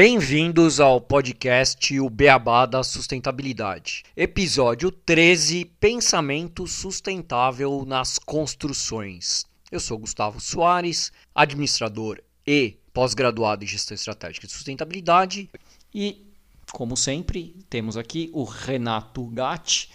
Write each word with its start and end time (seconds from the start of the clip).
Bem-vindos 0.00 0.78
ao 0.78 1.00
podcast 1.00 1.98
O 1.98 2.08
Beabá 2.08 2.66
da 2.66 2.84
Sustentabilidade. 2.84 4.04
Episódio 4.16 4.92
13: 4.92 5.64
Pensamento 5.64 6.68
sustentável 6.68 7.84
nas 7.84 8.16
construções. 8.16 9.44
Eu 9.72 9.80
sou 9.80 9.98
Gustavo 9.98 10.40
Soares, 10.40 11.10
administrador 11.34 12.22
e 12.46 12.76
pós-graduado 12.94 13.64
em 13.64 13.66
Gestão 13.66 13.96
Estratégica 13.96 14.46
de 14.46 14.52
Sustentabilidade 14.52 15.50
e, 15.92 16.24
como 16.70 16.96
sempre, 16.96 17.56
temos 17.68 17.96
aqui 17.96 18.30
o 18.32 18.44
Renato 18.44 19.26
Gatti, 19.26 19.90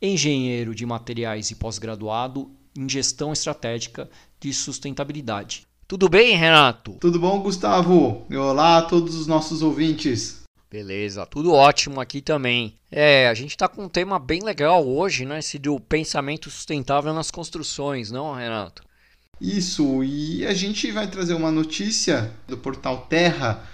engenheiro 0.00 0.72
de 0.72 0.86
materiais 0.86 1.50
e 1.50 1.56
pós-graduado 1.56 2.48
em 2.78 2.88
Gestão 2.88 3.32
Estratégica 3.32 4.08
de 4.38 4.52
Sustentabilidade. 4.54 5.67
Tudo 5.88 6.06
bem, 6.06 6.36
Renato? 6.36 6.98
Tudo 7.00 7.18
bom, 7.18 7.40
Gustavo? 7.40 8.26
Olá 8.30 8.76
a 8.76 8.82
todos 8.82 9.14
os 9.14 9.26
nossos 9.26 9.62
ouvintes. 9.62 10.42
Beleza, 10.70 11.24
tudo 11.24 11.54
ótimo 11.54 11.98
aqui 11.98 12.20
também. 12.20 12.74
É, 12.92 13.26
a 13.26 13.32
gente 13.32 13.52
está 13.52 13.66
com 13.66 13.84
um 13.84 13.88
tema 13.88 14.18
bem 14.18 14.42
legal 14.42 14.86
hoje, 14.86 15.24
né? 15.24 15.38
Esse 15.38 15.58
do 15.58 15.80
pensamento 15.80 16.50
sustentável 16.50 17.14
nas 17.14 17.30
construções, 17.30 18.10
não, 18.10 18.34
Renato? 18.34 18.82
Isso, 19.40 20.04
e 20.04 20.44
a 20.44 20.52
gente 20.52 20.92
vai 20.92 21.06
trazer 21.06 21.32
uma 21.32 21.50
notícia 21.50 22.34
do 22.46 22.58
portal 22.58 23.06
Terra 23.08 23.66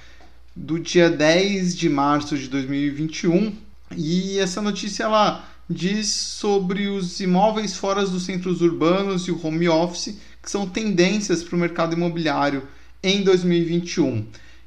do 0.55 0.79
dia 0.79 1.11
10 1.11 1.77
de 1.77 1.89
março 1.89 2.39
de 2.39 2.47
2021. 2.47 3.53
E 3.97 4.39
essa 4.39 4.63
notícia 4.63 5.03
ela 5.03 5.45
diz 5.69 6.11
sobre 6.11 6.87
os 6.87 7.19
imóveis 7.19 7.77
fora 7.77 8.07
dos 8.07 8.23
centros 8.23 8.61
urbanos 8.61 9.27
e 9.27 9.33
o 9.33 9.45
home 9.45 9.69
office, 9.69 10.17
que 10.45 10.51
são 10.51 10.69
tendências 10.69 11.43
para 11.43 11.57
o 11.57 11.59
mercado 11.59 11.95
imobiliário 11.95 12.69
em 13.03 13.23
2021. 13.23 14.27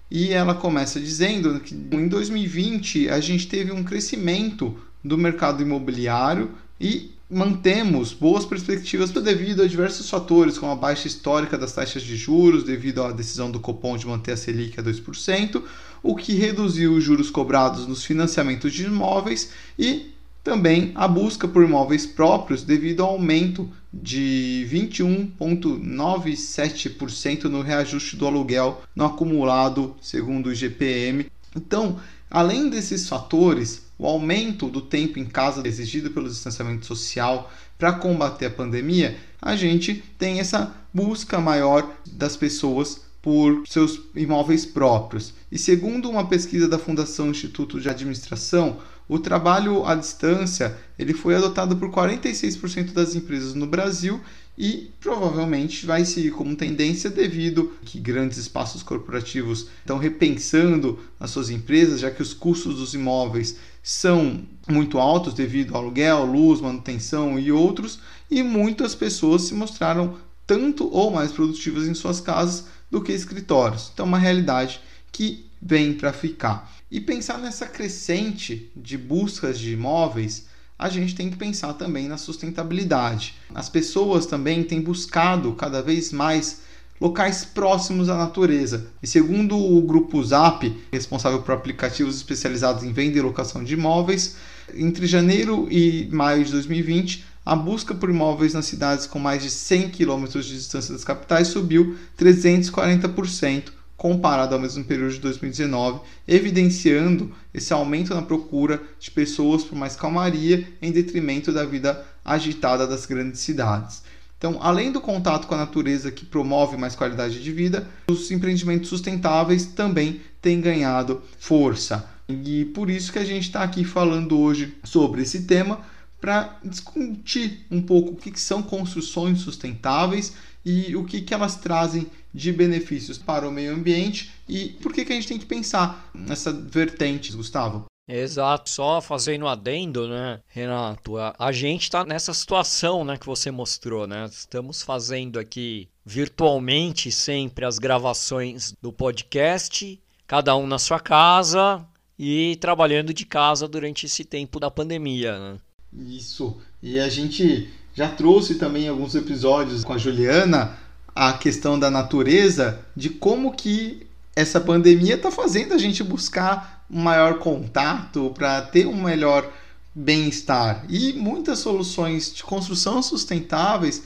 E 0.10 0.34
ela 0.34 0.56
começa 0.56 1.00
dizendo 1.00 1.60
que 1.60 1.76
em 1.76 2.08
2020 2.08 3.10
a 3.10 3.20
gente 3.20 3.48
teve 3.48 3.72
um 3.72 3.84
crescimento 3.84 4.76
do 5.04 5.18
mercado 5.18 5.62
imobiliário 5.62 6.52
e 6.82 7.12
mantemos 7.30 8.14
boas 8.14 8.46
perspectivas 8.46 9.12
devido 9.12 9.62
a 9.62 9.68
diversos 9.68 10.10
fatores, 10.10 10.58
como 10.58 10.72
a 10.72 10.76
baixa 10.76 11.08
histórica 11.08 11.58
das 11.58 11.74
taxas 11.74 12.02
de 12.02 12.16
juros, 12.16 12.64
devido 12.64 13.04
à 13.04 13.12
decisão 13.12 13.52
do 13.52 13.60
Copom 13.60 13.98
de 13.98 14.08
manter 14.08 14.32
a 14.32 14.38
Selic 14.38 14.80
a 14.80 14.84
2%, 14.84 15.62
o 16.02 16.16
que 16.16 16.34
reduziu 16.34 16.94
os 16.94 17.04
juros 17.04 17.30
cobrados 17.30 17.86
nos 17.86 18.04
financiamentos 18.04 18.74
de 18.74 18.86
imóveis 18.86 19.52
e 19.78 20.14
também 20.44 20.94
a 20.96 21.08
busca 21.08 21.48
por 21.48 21.64
imóveis 21.64 22.06
próprios 22.06 22.64
devido 22.64 23.04
ao 23.04 23.10
aumento 23.10 23.70
de 24.02 24.66
21,97% 24.72 27.46
no 27.46 27.62
reajuste 27.62 28.16
do 28.16 28.28
aluguel 28.28 28.84
no 28.96 29.06
acumulado, 29.06 29.96
segundo 30.02 30.48
o 30.48 30.54
IGPM. 30.54 31.26
Então, 31.56 32.00
além 32.30 32.70
desses 32.70 33.10
fatores, 33.10 33.88
o 33.98 34.06
aumento 34.06 34.70
do 34.70 34.82
tempo 34.82 35.18
em 35.18 35.26
casa 35.26 35.68
exigido 35.68 36.12
pelo 36.12 36.30
distanciamento 36.30 36.86
social 36.86 37.52
para 37.78 37.94
combater 37.94 38.46
a 38.46 38.52
pandemia, 38.52 39.18
a 39.42 39.56
gente 39.56 40.04
tem 40.18 40.40
essa 40.40 40.76
busca 40.94 41.40
maior 41.40 41.92
das 42.06 42.38
pessoas 42.38 43.07
por 43.22 43.64
seus 43.68 44.00
imóveis 44.16 44.66
próprios. 44.66 45.34
E 45.52 45.58
segundo 45.58 46.10
uma 46.10 46.28
pesquisa 46.28 46.68
da 46.68 46.80
Fundação 46.80 47.30
Instituto 47.30 47.80
de 47.80 47.90
Administração, 47.90 48.78
o 49.08 49.20
trabalho 49.20 49.86
à 49.86 49.96
distância 49.96 50.78
ele 51.00 51.14
foi 51.14 51.36
adotado 51.36 51.78
por 51.78 51.90
46% 51.90 52.92
das 52.92 53.16
empresas 53.16 53.54
no 53.54 53.66
Brasil 53.66 54.20
e 54.58 54.92
provavelmente 55.00 55.86
vai 55.86 56.04
seguir 56.04 56.32
como 56.32 56.56
tendência 56.56 57.10
devido 57.10 57.74
que 57.86 58.00
grandes 58.00 58.38
espaços 58.40 58.82
corporativos 58.82 59.68
estão 59.80 59.98
repensando 59.98 61.00
as 61.20 61.30
suas 61.30 61.50
empresas, 61.52 62.00
já 62.00 62.10
que 62.10 62.24
os 62.24 62.34
custos 62.34 62.76
dos 62.76 62.96
imóveis 62.96 63.58
são 63.84 64.44
muito 64.68 64.98
altos 64.98 65.34
devido 65.34 65.76
ao 65.76 65.84
aluguel, 65.84 66.26
luz, 66.26 66.60
manutenção 66.60 67.40
e 67.40 67.52
outros, 67.52 68.00
e 68.30 68.42
muitas 68.42 68.96
pessoas 68.96 69.44
se 69.44 69.54
mostraram 69.54 70.16
tanto 70.46 70.90
ou 70.92 71.12
mais 71.12 71.32
produtivas 71.32 71.88
em 71.88 71.94
suas 71.94 72.20
casas 72.20 72.66
do 72.90 73.02
que 73.02 73.12
escritórios. 73.12 73.92
Então, 73.94 74.06
uma 74.06 74.18
realidade 74.18 74.82
que 75.12 75.46
vem 75.62 75.94
para 75.94 76.14
ficar. 76.14 76.72
E 76.90 77.02
pensar 77.02 77.38
nessa 77.40 77.66
crescente 77.66 78.72
de 78.76 78.98
buscas 78.98 79.60
de 79.60 79.74
imóveis, 79.74 80.48
a 80.80 80.90
gente 80.90 81.16
tem 81.16 81.30
que 81.30 81.36
pensar 81.36 81.74
também 81.74 82.08
na 82.08 82.18
sustentabilidade. 82.18 83.36
As 83.54 83.68
pessoas 83.68 84.26
também 84.26 84.64
têm 84.64 84.80
buscado 84.80 85.52
cada 85.54 85.82
vez 85.82 86.12
mais 86.12 86.62
locais 87.00 87.46
próximos 87.46 88.10
à 88.10 88.18
natureza. 88.18 88.88
E 89.02 89.08
segundo 89.08 89.58
o 89.58 89.82
grupo 89.82 90.24
Zap, 90.24 90.76
responsável 90.92 91.42
por 91.42 91.54
aplicativos 91.54 92.16
especializados 92.16 92.84
em 92.84 92.92
venda 92.92 93.18
e 93.18 93.22
locação 93.22 93.64
de 93.64 93.74
imóveis, 93.74 94.38
entre 94.74 95.08
janeiro 95.08 95.68
e 95.72 96.08
maio 96.12 96.44
de 96.44 96.52
2020, 96.52 97.26
a 97.48 97.56
busca 97.56 97.96
por 97.96 98.10
imóveis 98.10 98.54
nas 98.54 98.66
cidades 98.66 99.08
com 99.08 99.20
mais 99.20 99.42
de 99.42 99.50
100 99.50 99.92
km 99.92 100.26
de 100.26 100.54
distância 100.54 100.94
das 100.94 101.06
capitais 101.06 101.48
subiu 101.48 101.96
340% 102.20 103.72
comparado 103.96 104.54
ao 104.54 104.60
mesmo 104.60 104.84
período 104.84 105.14
de 105.14 105.20
2019, 105.22 106.02
evidenciando 106.28 107.34
esse 107.54 107.72
aumento 107.72 108.14
na 108.14 108.22
procura 108.22 108.82
de 109.00 109.10
pessoas 109.10 109.64
por 109.64 109.78
mais 109.78 109.96
calmaria 109.96 110.68
em 110.82 110.92
detrimento 110.92 111.54
da 111.54 111.64
vida 111.64 112.06
agitada 112.24 112.86
das 112.86 113.06
grandes 113.06 113.40
cidades. 113.40 114.04
Então, 114.38 114.58
além 114.62 114.92
do 114.92 115.00
contato 115.00 115.48
com 115.48 115.56
a 115.56 115.60
natureza 115.60 116.12
que 116.12 116.26
promove 116.26 116.76
mais 116.76 116.98
qualidade 116.98 117.42
de 117.42 117.52
vida, 117.54 117.88
os 118.12 118.30
empreendimentos 118.30 118.90
sustentáveis 118.90 119.66
também 119.68 120.20
têm 120.42 120.60
ganhado 120.60 121.22
força. 121.40 122.06
E 122.28 122.66
por 122.66 122.90
isso 122.90 123.14
que 123.14 123.20
a 123.20 123.26
gente 123.26 123.44
está 123.44 123.64
aqui 123.64 123.86
falando 123.86 124.38
hoje 124.38 124.76
sobre 124.84 125.22
esse 125.22 125.44
tema 125.44 125.80
para 126.20 126.60
discutir 126.64 127.66
um 127.70 127.82
pouco 127.82 128.12
o 128.12 128.16
que 128.16 128.40
são 128.40 128.64
construções 128.64 129.40
sustentáveis 129.40 130.36
e 130.66 130.96
o 130.96 131.06
que, 131.06 131.22
que 131.22 131.34
elas 131.34 131.56
trazem 131.56 132.08
de 132.34 132.52
benefícios 132.52 133.18
para 133.18 133.48
o 133.48 133.52
meio 133.52 133.74
ambiente 133.74 134.32
e 134.48 134.70
por 134.82 134.94
que, 134.94 135.06
que 135.06 135.14
a 135.14 135.16
gente 135.16 135.28
tem 135.28 135.40
que 135.40 135.46
pensar 135.46 136.10
nessa 136.14 136.52
vertente, 136.52 137.32
Gustavo. 137.32 137.86
Exato, 138.10 138.70
só 138.70 139.02
fazendo 139.02 139.48
adendo, 139.48 140.08
né, 140.08 140.40
Renato? 140.48 141.18
A, 141.18 141.36
a 141.38 141.52
gente 141.52 141.84
está 141.84 142.06
nessa 142.06 142.34
situação, 142.34 143.04
né, 143.04 143.18
que 143.18 143.26
você 143.26 143.52
mostrou, 143.52 144.08
né? 144.08 144.26
Estamos 144.32 144.82
fazendo 144.82 145.38
aqui 145.38 145.90
virtualmente 146.06 147.12
sempre 147.12 147.66
as 147.66 147.78
gravações 147.78 148.74
do 148.82 148.94
podcast, 148.94 150.02
cada 150.26 150.56
um 150.56 150.66
na 150.66 150.80
sua 150.80 151.02
casa 151.02 151.86
e 152.18 152.56
trabalhando 152.62 153.14
de 153.14 153.26
casa 153.26 153.68
durante 153.68 154.06
esse 154.06 154.24
tempo 154.24 154.58
da 154.58 154.72
pandemia, 154.72 155.38
né? 155.38 155.60
Isso. 155.94 156.58
E 156.82 157.00
a 157.00 157.10
gente 157.10 157.70
já 157.94 158.10
trouxe 158.10 158.56
também 158.56 158.88
alguns 158.88 159.16
episódios 159.16 159.84
com 159.84 159.94
a 159.94 159.98
Juliana 159.98 160.78
a 161.16 161.34
questão 161.34 161.80
da 161.80 161.90
natureza, 161.90 162.80
de 162.96 163.10
como 163.10 163.54
que 163.54 164.06
essa 164.36 164.62
pandemia 164.62 165.16
está 165.16 165.32
fazendo 165.32 165.74
a 165.74 165.78
gente 165.80 166.04
buscar 166.04 166.86
um 166.92 167.02
maior 167.02 167.40
contato 167.40 168.32
para 168.36 168.62
ter 168.62 168.86
um 168.86 169.02
melhor 169.02 169.52
bem-estar. 169.96 170.86
E 170.88 171.14
muitas 171.14 171.58
soluções 171.58 172.32
de 172.32 172.44
construção 172.44 173.02
sustentáveis 173.02 174.04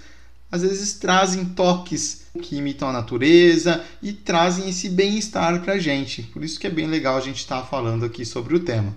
às 0.49 0.61
vezes 0.61 0.93
trazem 0.93 1.45
toques 1.45 2.21
que 2.41 2.55
imitam 2.55 2.87
a 2.87 2.93
natureza 2.93 3.83
e 4.01 4.13
trazem 4.13 4.69
esse 4.69 4.87
bem-estar 4.87 5.61
para 5.61 5.73
a 5.73 5.79
gente. 5.79 6.23
Por 6.23 6.43
isso 6.43 6.57
que 6.57 6.67
é 6.67 6.69
bem 6.69 6.87
legal 6.87 7.17
a 7.17 7.21
gente 7.21 7.39
estar 7.39 7.61
tá 7.61 7.67
falando 7.67 8.05
aqui 8.05 8.25
sobre 8.25 8.55
o 8.55 8.59
tema. 8.61 8.95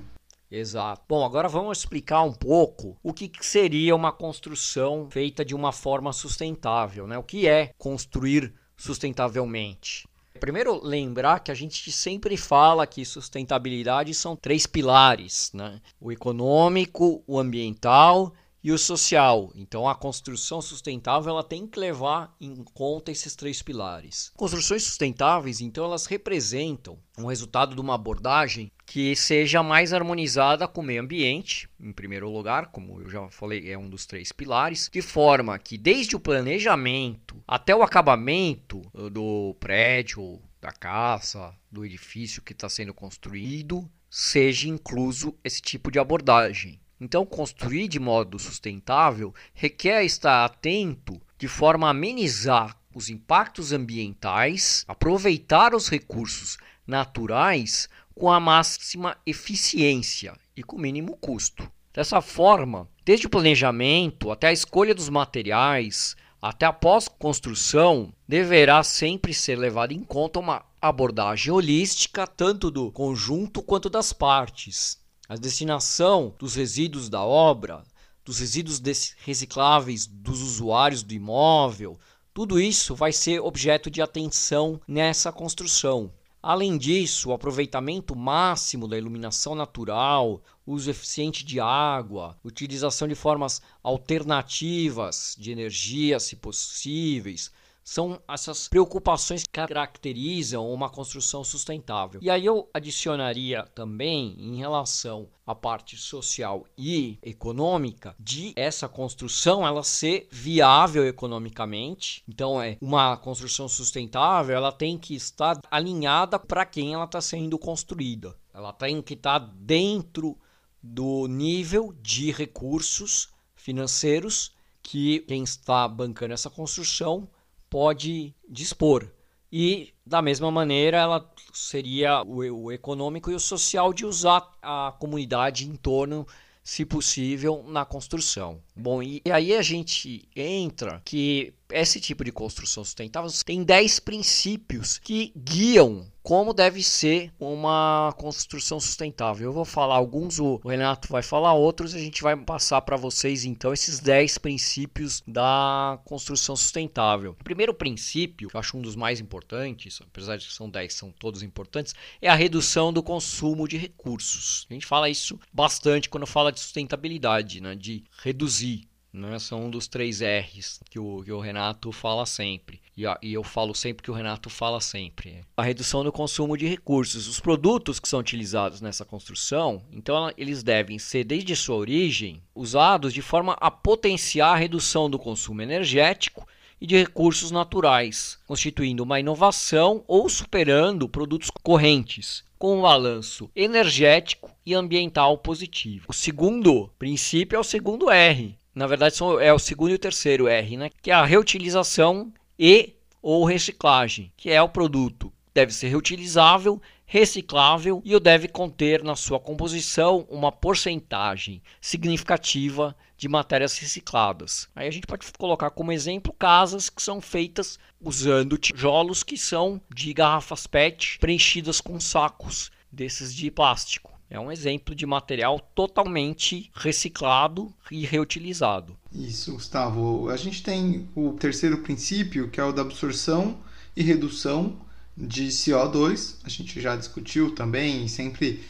Exato. 0.56 1.02
Bom, 1.08 1.24
agora 1.24 1.48
vamos 1.48 1.78
explicar 1.78 2.22
um 2.22 2.32
pouco 2.32 2.96
o 3.02 3.12
que 3.12 3.30
seria 3.40 3.94
uma 3.94 4.12
construção 4.12 5.08
feita 5.10 5.44
de 5.44 5.52
uma 5.54 5.72
forma 5.72 6.12
sustentável, 6.12 7.08
né? 7.08 7.18
O 7.18 7.24
que 7.24 7.48
é 7.48 7.72
construir 7.76 8.54
sustentavelmente? 8.76 10.06
Primeiro, 10.38 10.80
lembrar 10.84 11.40
que 11.40 11.50
a 11.50 11.54
gente 11.54 11.90
sempre 11.90 12.36
fala 12.36 12.86
que 12.86 13.04
sustentabilidade 13.04 14.14
são 14.14 14.36
três 14.36 14.66
pilares, 14.66 15.50
né? 15.52 15.80
O 16.00 16.12
econômico, 16.12 17.24
o 17.26 17.38
ambiental 17.38 18.32
e 18.64 18.72
o 18.72 18.78
social. 18.78 19.52
Então 19.54 19.86
a 19.86 19.94
construção 19.94 20.62
sustentável 20.62 21.30
ela 21.30 21.44
tem 21.44 21.66
que 21.66 21.78
levar 21.78 22.34
em 22.40 22.64
conta 22.72 23.12
esses 23.12 23.36
três 23.36 23.60
pilares. 23.60 24.32
Construções 24.34 24.82
sustentáveis, 24.82 25.60
então, 25.60 25.84
elas 25.84 26.06
representam 26.06 26.98
um 27.18 27.26
resultado 27.26 27.74
de 27.74 27.80
uma 27.80 27.94
abordagem 27.94 28.72
que 28.86 29.14
seja 29.14 29.62
mais 29.62 29.92
harmonizada 29.92 30.66
com 30.66 30.80
o 30.80 30.84
meio 30.84 31.02
ambiente, 31.02 31.68
em 31.80 31.92
primeiro 31.92 32.30
lugar, 32.30 32.66
como 32.66 33.00
eu 33.00 33.08
já 33.08 33.28
falei, 33.28 33.70
é 33.70 33.78
um 33.78 33.88
dos 33.88 34.06
três 34.06 34.32
pilares, 34.32 34.90
de 34.92 35.02
forma 35.02 35.58
que 35.58 35.76
desde 35.76 36.16
o 36.16 36.20
planejamento 36.20 37.36
até 37.46 37.74
o 37.74 37.82
acabamento 37.82 38.82
do 39.12 39.54
prédio, 39.60 40.40
da 40.60 40.72
casa, 40.72 41.54
do 41.70 41.84
edifício 41.84 42.42
que 42.42 42.52
está 42.52 42.68
sendo 42.68 42.94
construído, 42.94 43.88
seja 44.10 44.68
incluso 44.68 45.34
esse 45.42 45.60
tipo 45.60 45.90
de 45.90 45.98
abordagem. 45.98 46.80
Então, 47.04 47.26
construir 47.26 47.86
de 47.86 48.00
modo 48.00 48.38
sustentável 48.38 49.34
requer 49.52 50.04
estar 50.04 50.42
atento 50.42 51.20
de 51.36 51.46
forma 51.46 51.86
a 51.86 51.90
amenizar 51.90 52.74
os 52.94 53.10
impactos 53.10 53.72
ambientais, 53.72 54.86
aproveitar 54.88 55.74
os 55.74 55.90
recursos 55.90 56.56
naturais 56.86 57.90
com 58.14 58.32
a 58.32 58.40
máxima 58.40 59.18
eficiência 59.26 60.32
e 60.56 60.62
com 60.62 60.78
mínimo 60.78 61.14
custo. 61.18 61.70
Dessa 61.92 62.22
forma, 62.22 62.88
desde 63.04 63.26
o 63.26 63.30
planejamento 63.30 64.30
até 64.30 64.46
a 64.46 64.52
escolha 64.52 64.94
dos 64.94 65.10
materiais, 65.10 66.16
até 66.40 66.64
a 66.64 66.72
pós-construção, 66.72 68.14
deverá 68.26 68.82
sempre 68.82 69.34
ser 69.34 69.58
levado 69.58 69.92
em 69.92 70.02
conta 70.02 70.40
uma 70.40 70.64
abordagem 70.80 71.52
holística 71.52 72.26
tanto 72.26 72.70
do 72.70 72.90
conjunto 72.90 73.62
quanto 73.62 73.90
das 73.90 74.10
partes. 74.10 75.03
A 75.34 75.36
destinação 75.36 76.32
dos 76.38 76.54
resíduos 76.54 77.08
da 77.08 77.24
obra, 77.24 77.82
dos 78.24 78.38
resíduos 78.38 78.80
recicláveis 79.16 80.06
dos 80.06 80.40
usuários 80.40 81.02
do 81.02 81.12
imóvel, 81.12 81.98
tudo 82.32 82.60
isso 82.60 82.94
vai 82.94 83.12
ser 83.12 83.40
objeto 83.40 83.90
de 83.90 84.00
atenção 84.00 84.80
nessa 84.86 85.32
construção. 85.32 86.12
Além 86.40 86.78
disso, 86.78 87.30
o 87.30 87.32
aproveitamento 87.32 88.14
máximo 88.14 88.86
da 88.86 88.96
iluminação 88.96 89.56
natural, 89.56 90.40
uso 90.64 90.88
eficiente 90.88 91.44
de 91.44 91.58
água, 91.58 92.38
utilização 92.44 93.08
de 93.08 93.16
formas 93.16 93.60
alternativas 93.82 95.34
de 95.36 95.50
energia, 95.50 96.20
se 96.20 96.36
possíveis, 96.36 97.50
são 97.84 98.18
essas 98.26 98.66
preocupações 98.66 99.42
que 99.42 99.50
caracterizam 99.50 100.72
uma 100.72 100.88
construção 100.88 101.44
sustentável. 101.44 102.18
E 102.22 102.30
aí 102.30 102.46
eu 102.46 102.68
adicionaria 102.72 103.64
também 103.74 104.34
em 104.38 104.56
relação 104.56 105.28
à 105.46 105.54
parte 105.54 105.98
social 105.98 106.66
e 106.78 107.18
econômica 107.22 108.16
de 108.18 108.54
essa 108.56 108.88
construção 108.88 109.66
ela 109.66 109.84
ser 109.84 110.26
viável 110.32 111.06
economicamente. 111.06 112.24
Então 112.26 112.60
é 112.60 112.78
uma 112.80 113.18
construção 113.18 113.68
sustentável, 113.68 114.56
ela 114.56 114.72
tem 114.72 114.96
que 114.96 115.14
estar 115.14 115.60
alinhada 115.70 116.38
para 116.38 116.64
quem 116.64 116.94
ela 116.94 117.04
está 117.04 117.20
sendo 117.20 117.58
construída. 117.58 118.34
Ela 118.54 118.72
tem 118.72 119.02
que 119.02 119.12
estar 119.12 119.40
tá 119.40 119.52
dentro 119.54 120.38
do 120.82 121.26
nível 121.26 121.94
de 122.00 122.30
recursos 122.30 123.28
financeiros 123.54 124.54
que 124.82 125.20
quem 125.20 125.42
está 125.42 125.88
bancando 125.88 126.34
essa 126.34 126.48
construção 126.48 127.28
pode 127.74 128.32
dispor. 128.48 129.10
E, 129.50 129.92
da 130.06 130.22
mesma 130.22 130.48
maneira, 130.48 130.98
ela 130.98 131.28
seria 131.52 132.22
o, 132.22 132.66
o 132.66 132.70
econômico 132.70 133.32
e 133.32 133.34
o 133.34 133.40
social 133.40 133.92
de 133.92 134.06
usar 134.06 134.48
a 134.62 134.94
comunidade 134.96 135.68
em 135.68 135.74
torno 135.74 136.24
se 136.62 136.84
possível, 136.84 137.64
na 137.66 137.84
construção. 137.84 138.60
Bom, 138.76 139.02
e, 139.02 139.20
e, 139.24 139.32
aí 139.32 139.56
a 139.56 139.60
gente 139.60 140.28
entra 140.36 141.02
que 141.04 141.52
esse 141.70 142.00
tipo 142.00 142.24
de 142.24 142.32
construção 142.32 142.84
sustentável 142.84 143.30
tem 143.44 143.62
10 143.62 144.00
princípios 144.00 144.98
que 144.98 145.32
guiam 145.36 146.06
como 146.24 146.54
deve 146.54 146.82
ser 146.82 147.30
uma 147.38 148.14
construção 148.16 148.80
sustentável. 148.80 149.48
Eu 149.48 149.52
vou 149.52 149.66
falar 149.66 149.96
alguns, 149.96 150.40
o 150.40 150.56
Renato 150.64 151.06
vai 151.12 151.22
falar 151.22 151.52
outros, 151.52 151.94
a 151.94 151.98
gente 151.98 152.22
vai 152.22 152.34
passar 152.34 152.80
para 152.80 152.96
vocês 152.96 153.44
então 153.44 153.74
esses 153.74 154.00
10 154.00 154.38
princípios 154.38 155.22
da 155.26 156.00
construção 156.06 156.56
sustentável. 156.56 157.32
O 157.38 157.44
primeiro 157.44 157.74
princípio, 157.74 158.48
que 158.48 158.56
eu 158.56 158.60
acho 158.60 158.78
um 158.78 158.80
dos 158.80 158.96
mais 158.96 159.20
importantes, 159.20 160.00
apesar 160.00 160.38
de 160.38 160.46
que 160.46 160.54
são 160.54 160.70
10, 160.70 160.94
são 160.94 161.12
todos 161.12 161.42
importantes, 161.42 161.94
é 162.22 162.28
a 162.30 162.34
redução 162.34 162.90
do 162.90 163.02
consumo 163.02 163.68
de 163.68 163.76
recursos. 163.76 164.66
A 164.70 164.72
gente 164.72 164.86
fala 164.86 165.10
isso 165.10 165.38
bastante 165.52 166.08
quando 166.08 166.26
fala 166.26 166.50
de 166.50 166.58
sustentabilidade, 166.58 167.60
né? 167.60 167.74
de 167.74 168.02
reduzir 168.22 168.88
né? 169.14 169.38
São 169.38 169.66
um 169.66 169.70
dos 169.70 169.86
três 169.86 170.20
R's 170.20 170.80
que 170.90 170.98
o, 170.98 171.22
que 171.22 171.32
o 171.32 171.38
Renato 171.38 171.92
fala 171.92 172.26
sempre. 172.26 172.80
E, 172.96 173.04
e, 173.22 173.32
eu 173.32 173.44
falo 173.44 173.74
sempre 173.74 174.02
que 174.02 174.10
o 174.10 174.14
Renato 174.14 174.50
fala 174.50 174.80
sempre. 174.80 175.40
A 175.56 175.62
redução 175.62 176.02
do 176.02 176.12
consumo 176.12 176.56
de 176.56 176.66
recursos. 176.66 177.28
Os 177.28 177.38
produtos 177.38 178.00
que 178.00 178.08
são 178.08 178.18
utilizados 178.18 178.80
nessa 178.80 179.04
construção, 179.04 179.82
então 179.92 180.32
eles 180.36 180.62
devem 180.62 180.98
ser, 180.98 181.24
desde 181.24 181.54
sua 181.54 181.76
origem, 181.76 182.42
usados 182.54 183.14
de 183.14 183.22
forma 183.22 183.56
a 183.60 183.70
potenciar 183.70 184.52
a 184.54 184.58
redução 184.58 185.08
do 185.08 185.18
consumo 185.18 185.62
energético 185.62 186.46
e 186.80 186.86
de 186.86 186.96
recursos 186.96 187.50
naturais, 187.50 188.38
constituindo 188.46 189.04
uma 189.04 189.20
inovação 189.20 190.04
ou 190.06 190.28
superando 190.28 191.08
produtos 191.08 191.50
correntes, 191.62 192.44
com 192.58 192.78
um 192.78 192.82
balanço 192.82 193.50
energético 193.54 194.50
e 194.66 194.74
ambiental 194.74 195.38
positivo. 195.38 196.06
O 196.08 196.12
segundo 196.12 196.90
princípio 196.98 197.56
é 197.56 197.60
o 197.60 197.64
segundo 197.64 198.10
R, 198.10 198.56
na 198.74 198.86
verdade 198.86 199.16
são, 199.16 199.40
é 199.40 199.52
o 199.52 199.58
segundo 199.58 199.90
e 199.90 199.94
o 199.94 199.98
terceiro 199.98 200.48
R, 200.48 200.76
né? 200.76 200.90
que 201.02 201.10
é 201.10 201.14
a 201.14 201.24
reutilização 201.24 202.32
e 202.58 202.94
ou 203.22 203.44
reciclagem, 203.44 204.32
que 204.36 204.50
é 204.50 204.60
o 204.60 204.68
produto 204.68 205.32
deve 205.54 205.72
ser 205.72 205.88
reutilizável, 205.88 206.82
reciclável 207.06 208.02
e 208.04 208.14
o 208.16 208.20
deve 208.20 208.48
conter 208.48 209.04
na 209.04 209.14
sua 209.14 209.38
composição 209.38 210.26
uma 210.28 210.50
porcentagem 210.50 211.62
significativa 211.80 212.94
de 213.16 213.28
matérias 213.28 213.78
recicladas. 213.78 214.68
Aí 214.74 214.88
a 214.88 214.90
gente 214.90 215.06
pode 215.06 215.24
colocar 215.38 215.70
como 215.70 215.92
exemplo 215.92 216.32
casas 216.32 216.90
que 216.90 217.00
são 217.00 217.20
feitas 217.20 217.78
usando 218.00 218.58
tijolos 218.58 219.22
que 219.22 219.38
são 219.38 219.80
de 219.94 220.12
garrafas 220.12 220.66
PET 220.66 221.18
preenchidas 221.20 221.80
com 221.80 222.00
sacos 222.00 222.72
desses 222.90 223.32
de 223.32 223.50
plástico. 223.50 224.13
É 224.30 224.40
um 224.40 224.50
exemplo 224.50 224.94
de 224.94 225.06
material 225.06 225.60
totalmente 225.74 226.70
reciclado 226.74 227.72
e 227.90 228.04
reutilizado. 228.04 228.96
Isso, 229.12 229.52
Gustavo. 229.52 230.28
A 230.28 230.36
gente 230.36 230.62
tem 230.62 231.08
o 231.14 231.32
terceiro 231.32 231.78
princípio, 231.78 232.48
que 232.48 232.60
é 232.60 232.64
o 232.64 232.72
da 232.72 232.82
absorção 232.82 233.58
e 233.96 234.02
redução 234.02 234.76
de 235.16 235.48
CO2. 235.48 236.36
A 236.42 236.48
gente 236.48 236.80
já 236.80 236.96
discutiu 236.96 237.54
também 237.54 238.08
sempre 238.08 238.64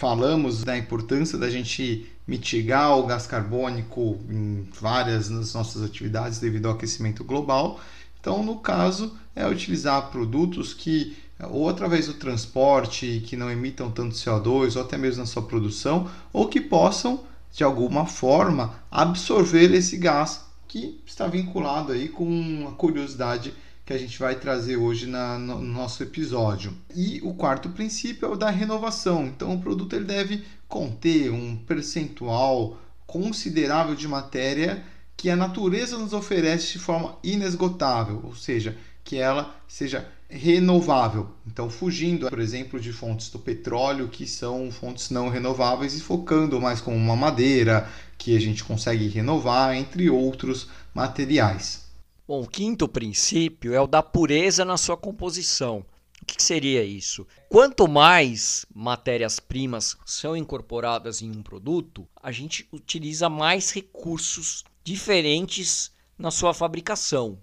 falamos 0.00 0.64
da 0.64 0.78
importância 0.78 1.36
da 1.36 1.50
gente 1.50 2.10
mitigar 2.26 2.96
o 2.96 3.06
gás 3.06 3.26
carbônico 3.26 4.18
em 4.30 4.66
várias 4.80 5.28
das 5.28 5.52
nossas 5.52 5.82
atividades 5.82 6.38
devido 6.38 6.66
ao 6.66 6.74
aquecimento 6.74 7.22
global. 7.22 7.78
Então, 8.18 8.42
no 8.42 8.56
caso, 8.56 9.14
é 9.36 9.46
utilizar 9.46 10.10
produtos 10.10 10.72
que 10.72 11.16
ou 11.48 11.68
através 11.68 12.06
do 12.06 12.14
transporte 12.14 13.22
que 13.26 13.36
não 13.36 13.50
emitam 13.50 13.90
tanto 13.90 14.14
CO2, 14.14 14.76
ou 14.76 14.82
até 14.82 14.98
mesmo 14.98 15.20
na 15.20 15.26
sua 15.26 15.42
produção, 15.42 16.10
ou 16.32 16.48
que 16.48 16.60
possam, 16.60 17.24
de 17.52 17.64
alguma 17.64 18.06
forma, 18.06 18.74
absorver 18.90 19.72
esse 19.74 19.96
gás 19.96 20.44
que 20.68 21.00
está 21.06 21.26
vinculado 21.26 21.92
aí 21.92 22.08
com 22.08 22.66
a 22.68 22.72
curiosidade 22.72 23.54
que 23.84 23.92
a 23.92 23.98
gente 23.98 24.18
vai 24.20 24.36
trazer 24.36 24.76
hoje 24.76 25.06
na, 25.06 25.36
no 25.36 25.60
nosso 25.60 26.02
episódio. 26.02 26.72
E 26.94 27.20
o 27.24 27.34
quarto 27.34 27.68
princípio 27.70 28.26
é 28.26 28.28
o 28.30 28.36
da 28.36 28.48
renovação. 28.48 29.26
Então, 29.26 29.52
o 29.52 29.60
produto 29.60 29.96
ele 29.96 30.04
deve 30.04 30.44
conter 30.68 31.32
um 31.32 31.56
percentual 31.56 32.78
considerável 33.04 33.96
de 33.96 34.06
matéria 34.06 34.84
que 35.16 35.28
a 35.28 35.34
natureza 35.34 35.98
nos 35.98 36.12
oferece 36.12 36.74
de 36.74 36.78
forma 36.78 37.18
inesgotável, 37.24 38.20
ou 38.24 38.34
seja, 38.34 38.78
que 39.10 39.16
ela 39.16 39.56
seja 39.66 40.08
renovável. 40.28 41.30
Então, 41.44 41.68
fugindo, 41.68 42.30
por 42.30 42.38
exemplo, 42.38 42.78
de 42.78 42.92
fontes 42.92 43.28
do 43.28 43.40
petróleo, 43.40 44.06
que 44.06 44.24
são 44.24 44.70
fontes 44.70 45.10
não 45.10 45.28
renováveis, 45.28 45.94
e 45.94 46.00
focando 46.00 46.60
mais 46.60 46.80
com 46.80 46.96
uma 46.96 47.16
madeira, 47.16 47.90
que 48.16 48.36
a 48.36 48.40
gente 48.40 48.62
consegue 48.62 49.08
renovar, 49.08 49.74
entre 49.74 50.08
outros 50.08 50.68
materiais. 50.94 51.90
Bom, 52.24 52.42
o 52.42 52.46
quinto 52.46 52.86
princípio 52.86 53.74
é 53.74 53.80
o 53.80 53.88
da 53.88 54.00
pureza 54.00 54.64
na 54.64 54.76
sua 54.76 54.96
composição. 54.96 55.84
O 56.22 56.24
que 56.24 56.40
seria 56.40 56.84
isso? 56.84 57.26
Quanto 57.48 57.88
mais 57.88 58.64
matérias-primas 58.72 59.96
são 60.06 60.36
incorporadas 60.36 61.20
em 61.20 61.32
um 61.32 61.42
produto, 61.42 62.06
a 62.22 62.30
gente 62.30 62.68
utiliza 62.70 63.28
mais 63.28 63.72
recursos 63.72 64.62
diferentes 64.84 65.90
na 66.16 66.30
sua 66.30 66.54
fabricação 66.54 67.36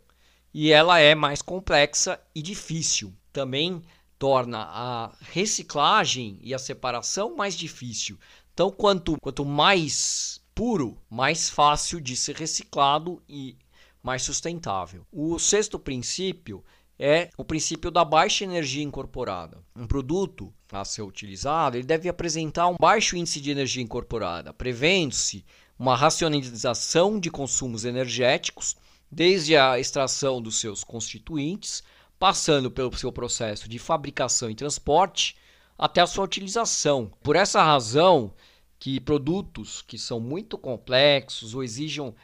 e 0.59 0.71
ela 0.71 0.97
é 0.97 1.13
mais 1.13 1.39
complexa 1.39 2.19
e 2.33 2.41
difícil. 2.41 3.13
Também 3.31 3.79
torna 4.17 4.63
a 4.63 5.15
reciclagem 5.21 6.39
e 6.41 6.51
a 6.51 6.57
separação 6.57 7.35
mais 7.35 7.55
difícil. 7.55 8.17
Então, 8.55 8.71
quanto, 8.71 9.19
quanto 9.21 9.45
mais 9.45 10.41
puro, 10.55 10.97
mais 11.07 11.47
fácil 11.47 12.01
de 12.01 12.17
ser 12.17 12.35
reciclado 12.35 13.21
e 13.29 13.55
mais 14.01 14.23
sustentável. 14.23 15.05
O 15.11 15.37
sexto 15.37 15.77
princípio 15.77 16.65
é 16.97 17.29
o 17.37 17.45
princípio 17.45 17.91
da 17.91 18.03
baixa 18.03 18.43
energia 18.43 18.83
incorporada. 18.83 19.59
Um 19.75 19.85
produto 19.85 20.51
a 20.71 20.83
ser 20.83 21.03
utilizado, 21.03 21.77
ele 21.77 21.85
deve 21.85 22.09
apresentar 22.09 22.67
um 22.67 22.77
baixo 22.79 23.15
índice 23.15 23.39
de 23.39 23.51
energia 23.51 23.83
incorporada, 23.83 24.51
prevendo-se 24.51 25.45
uma 25.77 25.95
racionalização 25.95 27.19
de 27.19 27.29
consumos 27.29 27.85
energéticos, 27.85 28.75
desde 29.11 29.55
a 29.55 29.79
extração 29.79 30.41
dos 30.41 30.59
seus 30.59 30.83
constituintes, 30.83 31.83
passando 32.19 32.69
pelo 32.69 32.95
seu 32.97 33.11
processo 33.11 33.69
de 33.69 33.79
fabricação 33.79 34.49
e 34.49 34.55
transporte, 34.55 35.35
até 35.77 36.01
a 36.01 36.07
sua 36.07 36.25
utilização. 36.25 37.11
Por 37.21 37.35
essa 37.35 37.63
razão, 37.63 38.33
que 38.79 38.99
produtos 38.99 39.81
que 39.81 39.97
são 39.97 40.19
muito 40.19 40.57
complexos 40.57 41.53
ou 41.53 41.63
exijam 41.63 42.15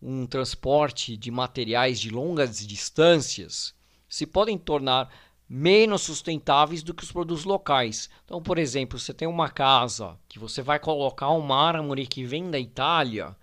um 0.00 0.26
transporte 0.26 1.16
de 1.16 1.30
materiais 1.30 2.00
de 2.00 2.10
longas 2.10 2.66
distâncias 2.66 3.74
se 4.08 4.26
podem 4.26 4.56
tornar 4.56 5.12
menos 5.48 6.02
sustentáveis 6.02 6.82
do 6.82 6.94
que 6.94 7.02
os 7.02 7.12
produtos 7.12 7.44
locais. 7.44 8.08
Então, 8.24 8.42
por 8.42 8.58
exemplo, 8.58 8.98
você 8.98 9.12
tem 9.14 9.26
uma 9.26 9.48
casa 9.48 10.18
que 10.28 10.38
você 10.38 10.62
vai 10.62 10.78
colocar 10.78 11.30
um 11.30 11.40
mármore 11.40 12.06
que 12.06 12.24
vem 12.24 12.50
da 12.50 12.58
Itália 12.58 13.34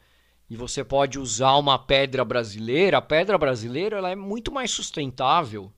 e 0.55 0.57
você 0.57 0.85
pode 0.85 1.19
usar 1.19 1.57
uma 1.57 1.77
pedra 1.77 2.23
brasileira. 2.23 2.97
A 2.97 3.01
pedra 3.01 3.37
brasileira 3.37 3.97
ela 3.97 4.09
é 4.09 4.15
muito 4.15 4.51
mais 4.51 4.71
sustentável 4.71 5.71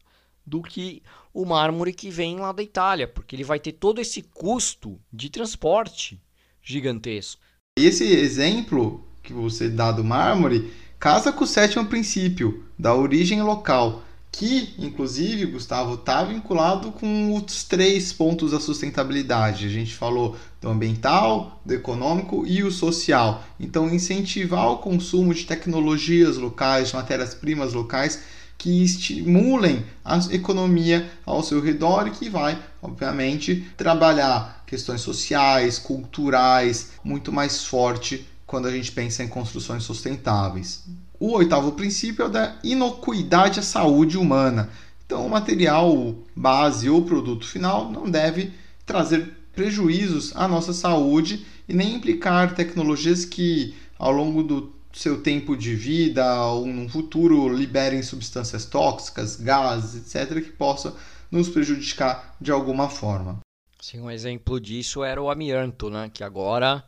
do 0.46 0.62
que 0.62 1.01
o 1.34 1.43
mármore 1.46 1.91
que 1.91 2.10
vem 2.10 2.38
lá 2.38 2.51
da 2.51 2.62
Itália, 2.62 3.07
porque 3.07 3.36
ele 3.36 3.43
vai 3.43 3.60
ter 3.60 3.74
todo 3.74 4.00
esse 4.00 4.22
custo 4.22 5.00
de 5.12 5.29
transporte 5.29 6.22
gigantesco. 6.62 7.41
Esse 7.77 8.05
exemplo 8.05 9.03
que 9.24 9.34
você 9.34 9.67
dá 9.67 9.91
do 9.91 10.03
mármore 10.03 10.72
casa 11.00 11.31
com 11.31 11.43
o 11.43 11.48
sétimo 11.48 11.86
princípio 11.88 12.63
da 12.77 12.96
origem 12.96 13.41
local 13.41 14.03
que, 14.38 14.75
inclusive, 14.77 15.48
Gustavo, 15.48 15.96
está 15.96 16.24
vinculado 16.24 16.91
com 16.91 17.34
os 17.34 17.63
três 17.63 18.13
pontos 18.13 18.51
da 18.51 18.60
sustentabilidade. 18.60 19.65
A 19.65 19.70
gente 19.70 19.96
falou 19.96 20.38
do 20.62 20.70
ambiental, 20.70 21.60
do 21.65 21.74
econômico 21.74 22.46
e 22.46 22.62
o 22.62 22.70
social. 22.70 23.44
Então, 23.60 23.89
incentivar 23.89 24.70
o 24.70 24.77
consumo 24.77 25.34
de 25.34 25.44
tecnologias 25.44 26.38
locais, 26.38 26.89
de 26.89 26.96
matérias-primas 26.96 27.74
locais 27.74 28.22
que 28.60 28.84
estimulem 28.84 29.84
a 30.06 30.20
economia 30.32 31.10
ao 31.25 31.41
seu 31.41 31.60
redor 31.60 32.06
e 32.06 32.12
que 32.12 32.29
vai, 32.29 32.62
obviamente, 32.79 33.67
trabalhar 33.75 34.63
questões 34.67 35.01
sociais, 35.01 35.79
culturais, 35.79 36.91
muito 37.03 37.32
mais 37.32 37.63
forte 37.63 38.27
quando 38.46 38.67
a 38.67 38.72
gente 38.72 38.91
pensa 38.91 39.24
em 39.24 39.27
construções 39.27 39.82
sustentáveis. 39.82 40.84
O 41.19 41.33
oitavo 41.33 41.71
princípio 41.71 42.24
é 42.24 42.27
o 42.27 42.31
da 42.31 42.59
inocuidade 42.63 43.59
à 43.59 43.63
saúde 43.63 44.17
humana. 44.17 44.69
Então, 45.05 45.25
o 45.25 45.29
material 45.29 46.15
base 46.36 46.89
ou 46.89 47.03
produto 47.03 47.47
final 47.47 47.91
não 47.91 48.09
deve 48.09 48.53
trazer 48.86 49.36
prejuízos 49.53 50.36
à 50.36 50.47
nossa 50.47 50.74
saúde 50.74 51.45
e 51.67 51.74
nem 51.74 51.95
implicar 51.95 52.53
tecnologias 52.53 53.25
que, 53.25 53.74
ao 53.97 54.12
longo 54.12 54.43
do 54.43 54.71
seu 54.93 55.21
tempo 55.21 55.55
de 55.55 55.75
vida 55.75 56.45
ou 56.45 56.67
no 56.67 56.88
futuro, 56.88 57.50
liberem 57.50 58.03
substâncias 58.03 58.65
tóxicas, 58.65 59.36
gases, 59.36 60.15
etc., 60.15 60.43
que 60.43 60.51
possam 60.51 60.95
nos 61.31 61.50
prejudicar 61.50 62.36
de 62.39 62.51
alguma 62.51 62.89
forma. 62.89 63.39
Sim, 63.79 64.01
um 64.01 64.12
exemplo 64.12 64.59
disso 64.59 65.03
era 65.03 65.21
o 65.21 65.29
amianto, 65.29 65.89
né? 65.89 66.09
que 66.13 66.24
agora 66.24 66.83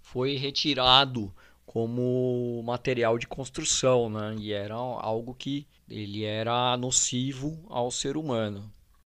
foi 0.00 0.36
retirado 0.36 1.32
como 1.72 2.60
material 2.64 3.16
de 3.16 3.28
construção, 3.28 4.10
né? 4.10 4.34
E 4.40 4.52
era 4.52 4.74
algo 4.74 5.32
que 5.32 5.68
ele 5.88 6.24
era 6.24 6.76
nocivo 6.76 7.64
ao 7.68 7.92
ser 7.92 8.16
humano. 8.16 8.68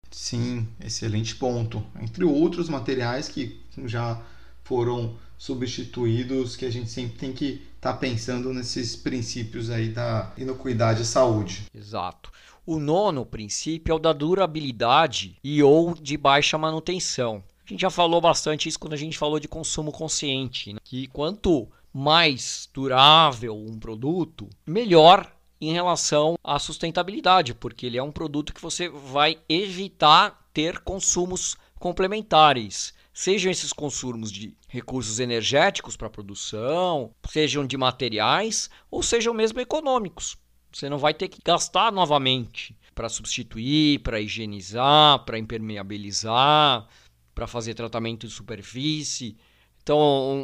Sim, 0.10 0.68
excelente 0.80 1.36
ponto. 1.36 1.86
Entre 2.02 2.24
outros 2.24 2.68
materiais 2.68 3.30
que 3.30 3.62
já 3.86 4.20
foram 4.64 5.20
substituídos, 5.38 6.56
que 6.56 6.66
a 6.66 6.72
gente 6.72 6.90
sempre 6.90 7.20
tem 7.20 7.32
que 7.32 7.62
estar 7.76 7.94
tá 7.94 8.00
pensando 8.00 8.52
nesses 8.52 8.96
princípios 8.96 9.70
aí 9.70 9.90
da 9.90 10.34
inocuidade 10.36 11.04
à 11.04 11.06
saúde. 11.06 11.66
Exato. 11.72 12.32
O 12.66 12.80
nono 12.80 13.24
princípio 13.24 13.92
é 13.92 13.96
o 13.96 14.00
da 14.00 14.12
durabilidade 14.12 15.38
e 15.44 15.62
ou 15.62 15.94
de 15.94 16.18
baixa 16.18 16.58
manutenção. 16.58 17.44
A 17.64 17.70
gente 17.70 17.82
já 17.82 17.92
falou 17.92 18.20
bastante 18.20 18.68
isso 18.68 18.80
quando 18.80 18.94
a 18.94 18.98
gente 18.98 19.18
falou 19.18 19.40
de 19.40 19.48
consumo 19.48 19.92
consciente, 19.92 20.74
né? 20.74 20.80
que 20.84 21.06
quanto 21.08 21.68
mais 21.98 22.70
durável 22.72 23.58
um 23.58 23.80
produto, 23.80 24.48
melhor 24.68 25.36
em 25.60 25.74
relação 25.74 26.38
à 26.44 26.60
sustentabilidade, 26.60 27.56
porque 27.56 27.88
ele 27.88 27.98
é 27.98 28.04
um 28.04 28.12
produto 28.12 28.54
que 28.54 28.62
você 28.62 28.88
vai 28.88 29.40
evitar 29.50 30.48
ter 30.54 30.78
consumos 30.82 31.58
complementares. 31.80 32.94
Sejam 33.12 33.52
esses 33.52 33.74
consumos 33.74 34.32
de 34.32 34.56
recursos 34.68 35.20
energéticos 35.20 35.98
para 35.98 36.08
produção, 36.08 37.10
sejam 37.28 37.66
de 37.66 37.76
materiais, 37.76 38.70
ou 38.92 39.02
sejam 39.02 39.34
mesmo 39.34 39.60
econômicos. 39.60 40.38
Você 40.72 40.88
não 40.88 41.00
vai 41.00 41.16
ter 41.16 41.28
que 41.28 41.42
gastar 41.44 41.92
novamente 41.92 42.78
para 42.94 43.10
substituir, 43.10 44.04
para 44.04 44.22
higienizar, 44.22 45.26
para 45.26 45.40
impermeabilizar, 45.40 46.88
para 47.34 47.48
fazer 47.48 47.74
tratamento 47.74 48.28
de 48.28 48.34
superfície. 48.34 49.36
Então, 49.82 49.98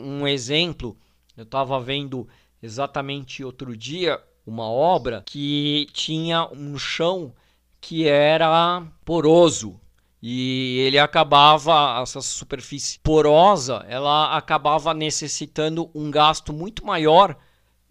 um 0.03 0.27
exemplo 0.27 0.97
eu 1.35 1.43
estava 1.43 1.79
vendo 1.79 2.27
exatamente 2.61 3.43
outro 3.43 3.75
dia 3.75 4.21
uma 4.45 4.69
obra 4.69 5.23
que 5.25 5.87
tinha 5.93 6.47
um 6.51 6.77
chão 6.77 7.33
que 7.81 8.07
era 8.07 8.85
poroso 9.03 9.79
e 10.21 10.79
ele 10.79 10.97
acabava 10.97 12.01
essa 12.01 12.21
superfície 12.21 12.97
porosa, 12.99 13.85
ela 13.89 14.37
acabava 14.37 14.93
necessitando 14.93 15.91
um 15.93 16.09
gasto 16.09 16.53
muito 16.53 16.85
maior 16.85 17.37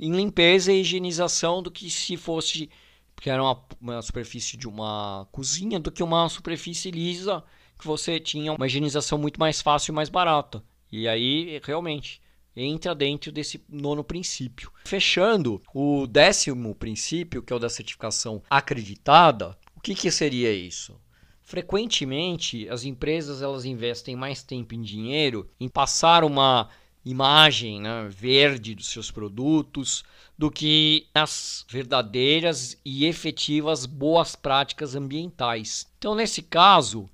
em 0.00 0.10
limpeza 0.10 0.72
e 0.72 0.80
higienização 0.80 1.62
do 1.62 1.70
que 1.70 1.90
se 1.90 2.16
fosse 2.16 2.70
porque 3.14 3.28
era 3.28 3.42
uma, 3.42 3.62
uma 3.80 4.02
superfície 4.02 4.56
de 4.56 4.66
uma 4.66 5.28
cozinha 5.30 5.78
do 5.78 5.92
que 5.92 6.02
uma 6.02 6.26
superfície 6.28 6.90
lisa 6.90 7.44
que 7.78 7.86
você 7.86 8.18
tinha 8.18 8.54
uma 8.54 8.66
higienização 8.66 9.18
muito 9.18 9.38
mais 9.38 9.60
fácil 9.60 9.92
e 9.92 9.94
mais 9.94 10.08
barata. 10.08 10.64
E 10.90 11.06
aí 11.06 11.60
realmente 11.62 12.21
entra 12.56 12.94
dentro 12.94 13.32
desse 13.32 13.62
nono 13.68 14.04
princípio. 14.04 14.70
Fechando, 14.84 15.62
o 15.74 16.06
décimo 16.06 16.74
princípio, 16.74 17.42
que 17.42 17.52
é 17.52 17.56
o 17.56 17.58
da 17.58 17.68
certificação 17.68 18.42
acreditada, 18.50 19.56
o 19.76 19.80
que, 19.80 19.94
que 19.94 20.10
seria 20.10 20.52
isso? 20.52 21.00
Frequentemente, 21.42 22.68
as 22.68 22.84
empresas 22.84 23.42
elas 23.42 23.64
investem 23.64 24.16
mais 24.16 24.42
tempo 24.42 24.74
em 24.74 24.80
dinheiro 24.80 25.50
em 25.58 25.68
passar 25.68 26.24
uma 26.24 26.68
imagem 27.04 27.80
né, 27.80 28.08
verde 28.08 28.74
dos 28.74 28.86
seus 28.86 29.10
produtos 29.10 30.04
do 30.38 30.50
que 30.50 31.08
nas 31.14 31.66
verdadeiras 31.68 32.78
e 32.84 33.04
efetivas 33.06 33.86
boas 33.86 34.36
práticas 34.36 34.94
ambientais. 34.94 35.86
Então, 35.98 36.14
nesse 36.14 36.42
caso, 36.42 37.08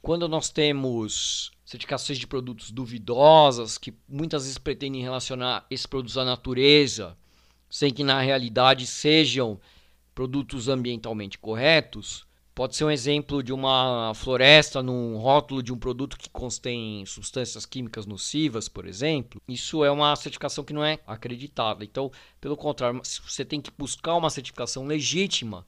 quando 0.00 0.28
nós 0.28 0.50
temos 0.50 1.50
certificações 1.68 2.18
de 2.18 2.26
produtos 2.26 2.70
duvidosas, 2.70 3.76
que 3.76 3.92
muitas 4.08 4.44
vezes 4.44 4.56
pretendem 4.56 5.02
relacionar 5.02 5.66
esses 5.70 5.84
produtos 5.84 6.16
à 6.16 6.24
natureza, 6.24 7.14
sem 7.68 7.92
que 7.92 8.02
na 8.02 8.22
realidade 8.22 8.86
sejam 8.86 9.60
produtos 10.14 10.66
ambientalmente 10.66 11.36
corretos. 11.36 12.26
Pode 12.54 12.74
ser 12.74 12.86
um 12.86 12.90
exemplo 12.90 13.42
de 13.42 13.52
uma 13.52 14.14
floresta 14.14 14.82
num 14.82 15.18
rótulo 15.18 15.62
de 15.62 15.70
um 15.70 15.78
produto 15.78 16.16
que 16.16 16.30
contém 16.30 17.04
substâncias 17.04 17.66
químicas 17.66 18.06
nocivas, 18.06 18.66
por 18.66 18.86
exemplo. 18.86 19.38
Isso 19.46 19.84
é 19.84 19.90
uma 19.90 20.16
certificação 20.16 20.64
que 20.64 20.72
não 20.72 20.82
é 20.82 20.98
acreditada. 21.06 21.84
Então, 21.84 22.10
pelo 22.40 22.56
contrário, 22.56 23.02
você 23.04 23.44
tem 23.44 23.60
que 23.60 23.70
buscar 23.76 24.16
uma 24.16 24.30
certificação 24.30 24.86
legítima 24.86 25.66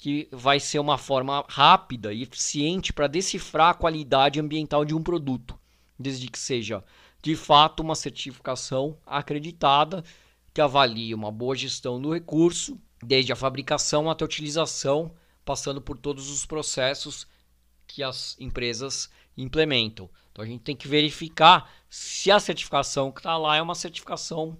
que 0.00 0.26
vai 0.32 0.58
ser 0.58 0.78
uma 0.78 0.96
forma 0.96 1.44
rápida 1.46 2.10
e 2.10 2.22
eficiente 2.22 2.90
para 2.90 3.06
decifrar 3.06 3.68
a 3.68 3.74
qualidade 3.74 4.40
ambiental 4.40 4.82
de 4.82 4.94
um 4.94 5.02
produto, 5.02 5.58
desde 5.98 6.26
que 6.26 6.38
seja 6.38 6.82
de 7.20 7.36
fato 7.36 7.80
uma 7.80 7.94
certificação 7.94 8.96
acreditada 9.04 10.02
que 10.54 10.60
avalie 10.62 11.12
uma 11.12 11.30
boa 11.30 11.54
gestão 11.54 12.00
do 12.00 12.14
recurso, 12.14 12.80
desde 13.04 13.30
a 13.30 13.36
fabricação 13.36 14.08
até 14.08 14.24
a 14.24 14.26
utilização, 14.26 15.14
passando 15.44 15.82
por 15.82 15.98
todos 15.98 16.30
os 16.30 16.46
processos 16.46 17.26
que 17.86 18.02
as 18.02 18.40
empresas 18.40 19.10
implementam. 19.36 20.08
Então 20.32 20.42
a 20.42 20.48
gente 20.48 20.62
tem 20.62 20.74
que 20.74 20.88
verificar 20.88 21.70
se 21.90 22.30
a 22.30 22.40
certificação 22.40 23.12
que 23.12 23.20
está 23.20 23.36
lá 23.36 23.54
é 23.54 23.60
uma 23.60 23.74
certificação 23.74 24.56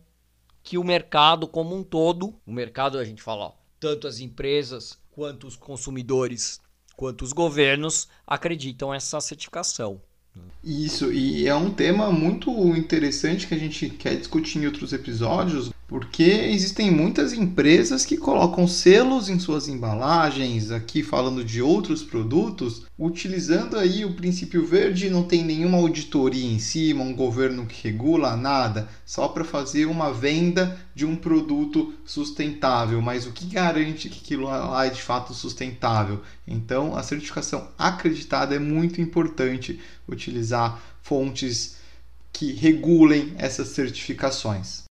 que 0.62 0.76
o 0.76 0.84
mercado 0.84 1.48
como 1.48 1.74
um 1.74 1.82
todo, 1.82 2.38
o 2.44 2.52
mercado 2.52 2.98
a 2.98 3.04
gente 3.06 3.22
fala, 3.22 3.46
ó, 3.46 3.52
tanto 3.80 4.06
as 4.06 4.20
empresas 4.20 5.00
quanto 5.20 5.46
os 5.46 5.54
consumidores, 5.54 6.62
quanto 6.96 7.26
os 7.26 7.34
governos 7.34 8.08
acreditam 8.26 8.94
essa 8.94 9.20
certificação. 9.20 10.00
Isso, 10.62 11.10
e 11.10 11.46
é 11.46 11.54
um 11.54 11.70
tema 11.70 12.12
muito 12.12 12.50
interessante 12.76 13.46
que 13.46 13.54
a 13.54 13.58
gente 13.58 13.88
quer 13.88 14.16
discutir 14.16 14.58
em 14.58 14.66
outros 14.66 14.92
episódios, 14.92 15.72
porque 15.88 16.22
existem 16.22 16.88
muitas 16.90 17.32
empresas 17.32 18.04
que 18.04 18.16
colocam 18.16 18.68
selos 18.68 19.28
em 19.28 19.40
suas 19.40 19.66
embalagens, 19.66 20.70
aqui 20.70 21.02
falando 21.02 21.42
de 21.42 21.60
outros 21.60 22.02
produtos, 22.02 22.84
utilizando 22.96 23.76
aí 23.76 24.04
o 24.04 24.12
princípio 24.12 24.64
verde, 24.64 25.10
não 25.10 25.24
tem 25.24 25.42
nenhuma 25.42 25.78
auditoria 25.78 26.46
em 26.46 26.58
cima, 26.60 27.02
um 27.02 27.14
governo 27.14 27.66
que 27.66 27.88
regula 27.88 28.36
nada, 28.36 28.88
só 29.04 29.26
para 29.26 29.44
fazer 29.44 29.86
uma 29.86 30.12
venda 30.12 30.78
de 30.94 31.04
um 31.06 31.16
produto 31.16 31.92
sustentável. 32.04 33.00
Mas 33.00 33.26
o 33.26 33.32
que 33.32 33.46
garante 33.46 34.08
que 34.08 34.20
aquilo 34.20 34.44
lá 34.44 34.86
é 34.86 34.90
de 34.90 35.02
fato 35.02 35.32
sustentável? 35.34 36.20
Então, 36.46 36.94
a 36.94 37.02
certificação 37.02 37.68
acreditada 37.78 38.54
é 38.54 38.58
muito 38.58 39.00
importante 39.00 39.80
utilizar 40.20 40.80
fontes 41.02 41.78
que 42.32 42.52
regulem 42.52 43.34
essas 43.38 43.68
certificações. 43.68 44.84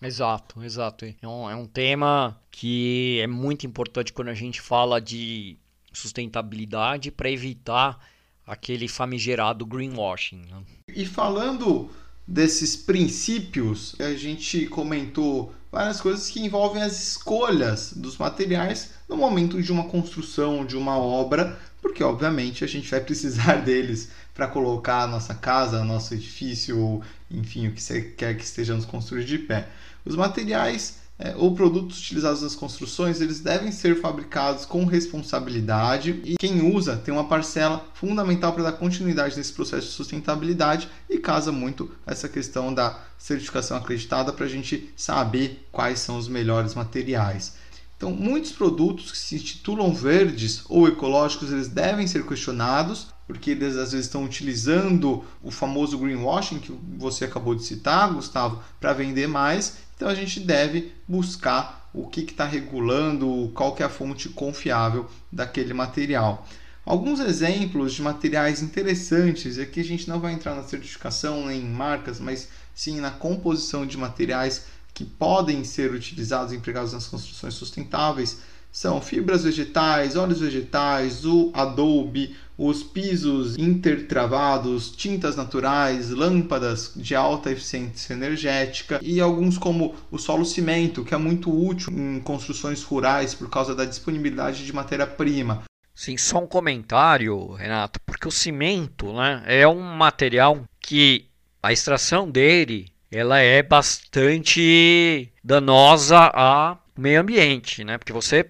Exato, 0.00 0.62
exato. 0.62 1.04
É 1.04 1.26
um, 1.26 1.50
é 1.50 1.56
um 1.56 1.66
tema 1.66 2.40
que 2.50 3.18
é 3.20 3.26
muito 3.26 3.66
importante 3.66 4.12
quando 4.12 4.28
a 4.28 4.34
gente 4.34 4.60
fala 4.60 5.00
de 5.00 5.56
sustentabilidade 5.92 7.10
para 7.10 7.30
evitar 7.30 7.98
aquele 8.46 8.86
famigerado 8.86 9.66
greenwashing. 9.66 10.42
Né? 10.48 10.62
E 10.94 11.04
falando 11.04 11.90
desses 12.26 12.76
princípios, 12.76 13.96
a 14.00 14.14
gente 14.14 14.66
comentou 14.66 15.52
várias 15.70 16.00
coisas 16.00 16.30
que 16.30 16.40
envolvem 16.40 16.82
as 16.82 17.10
escolhas 17.10 17.92
dos 17.92 18.16
materiais 18.16 18.92
no 19.08 19.16
momento 19.16 19.60
de 19.60 19.72
uma 19.72 19.84
construção, 19.84 20.64
de 20.64 20.76
uma 20.76 20.96
obra, 20.96 21.58
porque 21.80 22.02
obviamente 22.02 22.64
a 22.64 22.66
gente 22.66 22.90
vai 22.90 23.00
precisar 23.00 23.56
deles 23.64 24.10
para 24.34 24.46
colocar 24.46 25.02
a 25.02 25.06
nossa 25.06 25.34
casa, 25.34 25.84
nosso 25.84 26.14
edifício, 26.14 26.78
ou 26.78 27.02
enfim, 27.30 27.68
o 27.68 27.72
que 27.72 27.82
você 27.82 28.00
quer 28.02 28.36
que 28.36 28.44
estejamos 28.44 28.84
construindo 28.84 29.26
de 29.26 29.38
pé. 29.38 29.68
Os 30.04 30.14
materiais 30.14 30.98
é, 31.18 31.34
ou 31.36 31.52
produtos 31.52 31.98
utilizados 31.98 32.42
nas 32.42 32.54
construções, 32.54 33.20
eles 33.20 33.40
devem 33.40 33.72
ser 33.72 34.00
fabricados 34.00 34.64
com 34.64 34.84
responsabilidade 34.84 36.20
e 36.24 36.36
quem 36.38 36.72
usa 36.72 36.96
tem 36.96 37.12
uma 37.12 37.26
parcela 37.26 37.84
fundamental 37.94 38.52
para 38.52 38.62
dar 38.62 38.72
continuidade 38.72 39.36
nesse 39.36 39.52
processo 39.52 39.88
de 39.88 39.92
sustentabilidade 39.92 40.88
e 41.10 41.18
casa 41.18 41.50
muito 41.50 41.90
essa 42.06 42.28
questão 42.28 42.72
da 42.72 43.00
certificação 43.18 43.76
acreditada 43.76 44.32
para 44.32 44.46
a 44.46 44.48
gente 44.48 44.92
saber 44.96 45.66
quais 45.72 45.98
são 45.98 46.16
os 46.16 46.28
melhores 46.28 46.74
materiais. 46.74 47.54
Então, 47.98 48.10
muitos 48.10 48.52
produtos 48.52 49.12
que 49.12 49.18
se 49.18 49.34
intitulam 49.34 49.92
verdes 49.92 50.62
ou 50.70 50.88
ecológicos, 50.88 51.52
eles 51.52 51.68
devem 51.68 52.06
ser 52.06 52.24
questionados, 52.26 53.08
porque 53.26 53.50
eles 53.50 53.76
às 53.76 53.92
vezes 53.92 54.06
estão 54.06 54.24
utilizando 54.24 55.22
o 55.42 55.50
famoso 55.50 55.98
greenwashing 55.98 56.60
que 56.60 56.72
você 56.96 57.26
acabou 57.26 57.54
de 57.54 57.64
citar, 57.64 58.14
Gustavo, 58.14 58.62
para 58.80 58.94
vender 58.94 59.26
mais 59.26 59.88
então 59.98 60.08
a 60.08 60.14
gente 60.14 60.38
deve 60.38 60.92
buscar 61.08 61.90
o 61.92 62.06
que 62.06 62.20
está 62.20 62.44
regulando, 62.44 63.50
qual 63.52 63.74
que 63.74 63.82
é 63.82 63.86
a 63.86 63.88
fonte 63.88 64.28
confiável 64.28 65.10
daquele 65.30 65.74
material. 65.74 66.46
Alguns 66.86 67.18
exemplos 67.18 67.94
de 67.94 68.00
materiais 68.00 68.62
interessantes, 68.62 69.58
aqui 69.58 69.80
a 69.80 69.84
gente 69.84 70.08
não 70.08 70.20
vai 70.20 70.32
entrar 70.32 70.54
na 70.54 70.62
certificação 70.62 71.46
nem 71.46 71.62
em 71.62 71.68
marcas, 71.68 72.20
mas 72.20 72.48
sim 72.72 73.00
na 73.00 73.10
composição 73.10 73.84
de 73.84 73.98
materiais 73.98 74.66
que 74.98 75.04
podem 75.04 75.62
ser 75.62 75.92
utilizados 75.92 76.52
e 76.52 76.56
empregados 76.56 76.92
nas 76.92 77.06
construções 77.06 77.54
sustentáveis, 77.54 78.40
são 78.72 79.00
fibras 79.00 79.44
vegetais, 79.44 80.16
óleos 80.16 80.40
vegetais, 80.40 81.24
o 81.24 81.52
adobe, 81.54 82.36
os 82.58 82.82
pisos 82.82 83.56
intertravados, 83.56 84.90
tintas 84.90 85.36
naturais, 85.36 86.10
lâmpadas 86.10 86.90
de 86.96 87.14
alta 87.14 87.52
eficiência 87.52 88.12
energética 88.12 88.98
e 89.00 89.20
alguns 89.20 89.56
como 89.56 89.94
o 90.10 90.18
solo 90.18 90.44
cimento, 90.44 91.04
que 91.04 91.14
é 91.14 91.16
muito 91.16 91.48
útil 91.48 91.92
em 91.92 92.18
construções 92.18 92.82
rurais 92.82 93.34
por 93.34 93.48
causa 93.48 93.76
da 93.76 93.84
disponibilidade 93.84 94.66
de 94.66 94.72
matéria-prima. 94.72 95.62
Sim, 95.94 96.16
só 96.16 96.40
um 96.40 96.46
comentário, 96.46 97.52
Renato, 97.52 98.00
porque 98.04 98.26
o 98.26 98.32
cimento 98.32 99.12
né, 99.12 99.44
é 99.46 99.68
um 99.68 99.80
material 99.80 100.64
que 100.80 101.26
a 101.62 101.72
extração 101.72 102.28
dele 102.28 102.90
ela 103.10 103.38
é 103.38 103.62
bastante 103.62 105.32
danosa 105.42 106.18
ao 106.18 106.82
meio 106.96 107.20
ambiente, 107.20 107.84
né? 107.84 107.98
Porque 107.98 108.12
você 108.12 108.44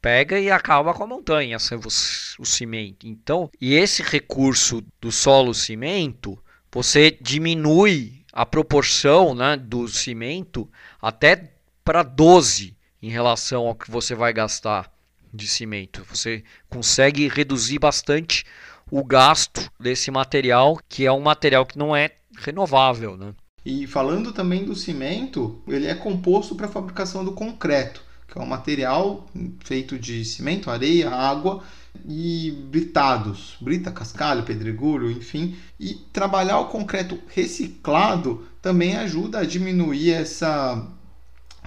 pega 0.00 0.38
e 0.38 0.50
acaba 0.50 0.92
com 0.92 1.04
a 1.04 1.06
montanha, 1.06 1.56
o 2.38 2.44
cimento. 2.44 3.06
Então, 3.06 3.48
e 3.60 3.74
esse 3.74 4.02
recurso 4.02 4.82
do 5.00 5.12
solo 5.12 5.54
cimento, 5.54 6.36
você 6.70 7.16
diminui 7.20 8.24
a 8.32 8.44
proporção 8.44 9.34
né, 9.34 9.56
do 9.56 9.86
cimento 9.86 10.68
até 11.00 11.52
para 11.84 12.02
12 12.02 12.76
em 13.00 13.10
relação 13.10 13.66
ao 13.66 13.74
que 13.74 13.90
você 13.90 14.14
vai 14.14 14.32
gastar 14.32 14.90
de 15.32 15.46
cimento. 15.46 16.04
Você 16.10 16.42
consegue 16.68 17.28
reduzir 17.28 17.78
bastante 17.78 18.44
o 18.90 19.04
gasto 19.04 19.70
desse 19.78 20.10
material, 20.10 20.78
que 20.88 21.06
é 21.06 21.12
um 21.12 21.20
material 21.20 21.64
que 21.64 21.78
não 21.78 21.94
é 21.94 22.10
renovável. 22.36 23.16
Né? 23.16 23.34
E 23.64 23.86
falando 23.86 24.32
também 24.32 24.64
do 24.64 24.74
cimento, 24.74 25.62
ele 25.68 25.86
é 25.86 25.94
composto 25.94 26.54
para 26.54 26.66
a 26.66 26.70
fabricação 26.70 27.24
do 27.24 27.32
concreto 27.32 28.02
que 28.32 28.38
é 28.38 28.40
um 28.40 28.46
material 28.46 29.28
feito 29.60 29.98
de 29.98 30.24
cimento, 30.24 30.70
areia, 30.70 31.10
água 31.10 31.62
e 32.08 32.50
britados, 32.70 33.56
brita, 33.60 33.92
cascalho, 33.92 34.42
pedregulho, 34.42 35.10
enfim, 35.10 35.54
e 35.78 35.94
trabalhar 36.10 36.58
o 36.60 36.68
concreto 36.68 37.18
reciclado 37.28 38.46
também 38.62 38.96
ajuda 38.96 39.40
a 39.40 39.44
diminuir 39.44 40.12
essa 40.12 40.90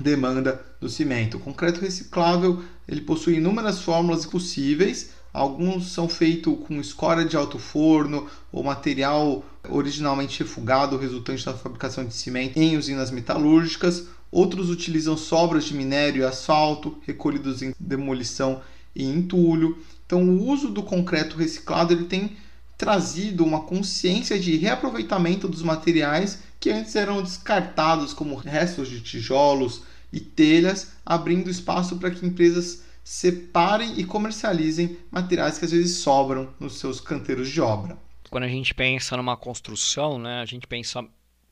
demanda 0.01 0.59
do 0.81 0.89
cimento. 0.89 1.37
O 1.37 1.39
concreto 1.39 1.81
reciclável 1.81 2.63
ele 2.87 3.01
possui 3.01 3.35
inúmeras 3.35 3.81
fórmulas 3.81 4.25
possíveis. 4.25 5.11
Alguns 5.35 5.91
são 5.91 6.07
feitos 6.07 6.57
com 6.65 6.79
escória 6.79 7.25
de 7.25 7.35
alto 7.35 7.59
forno 7.59 8.25
ou 8.53 8.63
material 8.63 9.43
originalmente 9.69 10.39
refugado 10.39 10.95
resultante 10.95 11.43
da 11.43 11.53
fabricação 11.53 12.05
de 12.05 12.13
cimento 12.13 12.57
em 12.57 12.77
usinas 12.77 13.11
metalúrgicas. 13.11 14.07
Outros 14.31 14.69
utilizam 14.69 15.17
sobras 15.17 15.65
de 15.65 15.73
minério 15.73 16.21
e 16.21 16.25
asfalto 16.25 16.97
recolhidos 17.05 17.61
em 17.61 17.75
demolição 17.77 18.61
e 18.95 19.03
entulho. 19.03 19.77
Então, 20.05 20.23
o 20.23 20.47
uso 20.47 20.69
do 20.69 20.81
concreto 20.81 21.35
reciclado 21.35 21.91
ele 21.91 22.05
tem 22.05 22.37
trazido 22.77 23.43
uma 23.43 23.59
consciência 23.59 24.39
de 24.39 24.55
reaproveitamento 24.55 25.49
dos 25.49 25.61
materiais 25.61 26.39
que 26.61 26.69
antes 26.69 26.95
eram 26.95 27.21
descartados 27.21 28.13
como 28.13 28.35
restos 28.35 28.87
de 28.87 29.01
tijolos 29.01 29.81
e 30.13 30.21
telhas, 30.21 30.93
abrindo 31.05 31.49
espaço 31.49 31.97
para 31.97 32.09
que 32.09 32.25
empresas 32.25 32.84
separem 33.05 33.99
e 33.99 34.03
comercializem 34.03 34.97
materiais 35.11 35.59
que 35.59 35.65
às 35.65 35.71
vezes 35.71 35.97
sobram 35.97 36.51
nos 36.59 36.79
seus 36.79 36.99
canteiros 36.99 37.51
de 37.51 37.61
obra. 37.61 37.95
Quando 38.31 38.45
a 38.45 38.49
gente 38.49 38.73
pensa 38.73 39.15
numa 39.15 39.37
construção, 39.37 40.17
né, 40.17 40.41
a 40.41 40.45
gente 40.45 40.65
pensa 40.65 41.05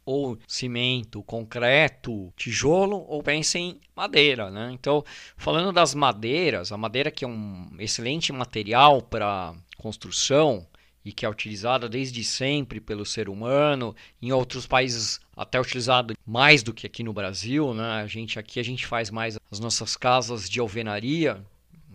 ou 0.03 0.37
cimento, 0.47 1.21
concreto, 1.23 2.33
tijolo 2.35 3.05
ou 3.07 3.21
pense 3.21 3.57
em 3.57 3.79
madeira, 3.95 4.49
né? 4.49 4.71
Então, 4.73 5.05
falando 5.37 5.71
das 5.71 5.93
madeiras, 5.93 6.71
a 6.71 6.77
madeira 6.77 7.09
que 7.09 7.23
é 7.23 7.27
um 7.27 7.69
excelente 7.79 8.33
material 8.33 9.01
para 9.01 9.53
construção 9.77 10.67
e 11.05 11.11
que 11.11 11.25
é 11.25 11.29
utilizada 11.29 11.89
desde 11.89 12.23
sempre 12.23 12.79
pelo 12.79 13.05
ser 13.05 13.29
humano, 13.29 13.95
em 14.21 14.31
outros 14.31 14.65
países 14.65 15.19
até 15.35 15.59
utilizado 15.59 16.15
mais 16.25 16.63
do 16.63 16.73
que 16.73 16.87
aqui 16.87 17.03
no 17.03 17.13
Brasil, 17.13 17.73
né? 17.73 18.01
A 18.01 18.07
gente 18.07 18.39
aqui 18.39 18.59
a 18.59 18.63
gente 18.63 18.85
faz 18.85 19.09
mais 19.09 19.37
as 19.51 19.59
nossas 19.59 19.97
casas 19.97 20.49
de 20.49 20.59
alvenaria, 20.59 21.43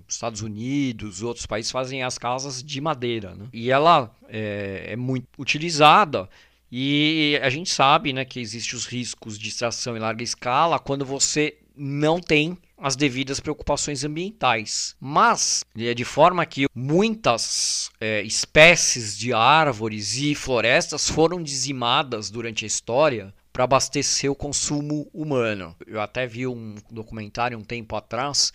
Estados 0.08 0.40
Unidos, 0.40 1.22
outros 1.22 1.46
países 1.46 1.70
fazem 1.70 2.02
as 2.02 2.16
casas 2.16 2.62
de 2.62 2.80
madeira. 2.80 3.34
Né? 3.34 3.46
E 3.52 3.70
ela 3.70 4.10
é, 4.28 4.86
é, 4.92 4.96
muito 4.96 5.26
utilizada 5.38 6.28
e 6.72 7.38
a 7.42 7.50
gente 7.50 7.70
sabe 7.70 8.12
né, 8.12 8.24
que 8.24 8.40
existem 8.40 8.76
os 8.76 8.86
riscos 8.86 9.38
de 9.38 9.48
extração 9.48 9.96
em 9.96 10.00
larga 10.00 10.22
escala 10.22 10.78
quando 10.78 11.04
você 11.04 11.58
não 11.78 12.20
tem 12.20 12.58
as 12.76 12.94
devidas 12.96 13.40
preocupações 13.40 14.04
ambientais. 14.04 14.94
Mas, 15.00 15.64
é 15.76 15.94
de 15.94 16.04
forma 16.04 16.44
que 16.46 16.66
muitas 16.74 17.90
é, 18.00 18.22
espécies 18.22 19.16
de 19.16 19.32
árvores 19.32 20.16
e 20.16 20.34
florestas 20.34 21.08
foram 21.08 21.42
dizimadas 21.42 22.30
durante 22.30 22.64
a 22.64 22.68
história 22.68 23.34
para 23.52 23.64
abastecer 23.64 24.30
o 24.30 24.36
consumo 24.36 25.08
humano. 25.12 25.74
Eu 25.86 26.00
até 26.00 26.26
vi 26.26 26.46
um 26.46 26.76
documentário 26.90 27.58
um 27.58 27.64
tempo 27.64 27.96
atrás 27.96 28.52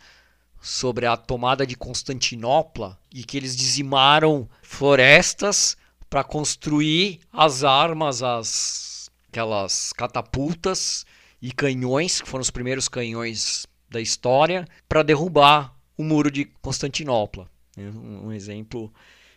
sobre 0.62 1.06
a 1.06 1.18
tomada 1.18 1.68
de 1.68 1.76
Constantinopla 1.76 2.98
e 3.14 3.24
que 3.26 3.36
eles 3.36 3.56
dizimaram 3.56 4.50
florestas 4.62 5.76
para 6.10 6.24
construir 6.24 7.20
as 7.34 7.66
armas, 7.66 8.24
as 8.24 9.12
aquelas 9.28 9.92
catapultas 9.94 11.06
e 11.43 11.51
canhões, 11.51 12.21
que 12.21 12.29
foram 12.29 12.41
os 12.41 12.49
primeiros 12.49 12.88
canhões 12.88 13.67
da 13.89 13.99
história, 13.99 14.65
para 14.88 15.03
derrubar 15.03 15.77
o 15.97 16.03
muro 16.03 16.32
de 16.32 16.45
Constantinopla. 16.62 17.51
Um 17.77 18.32
exemplo 18.32 18.93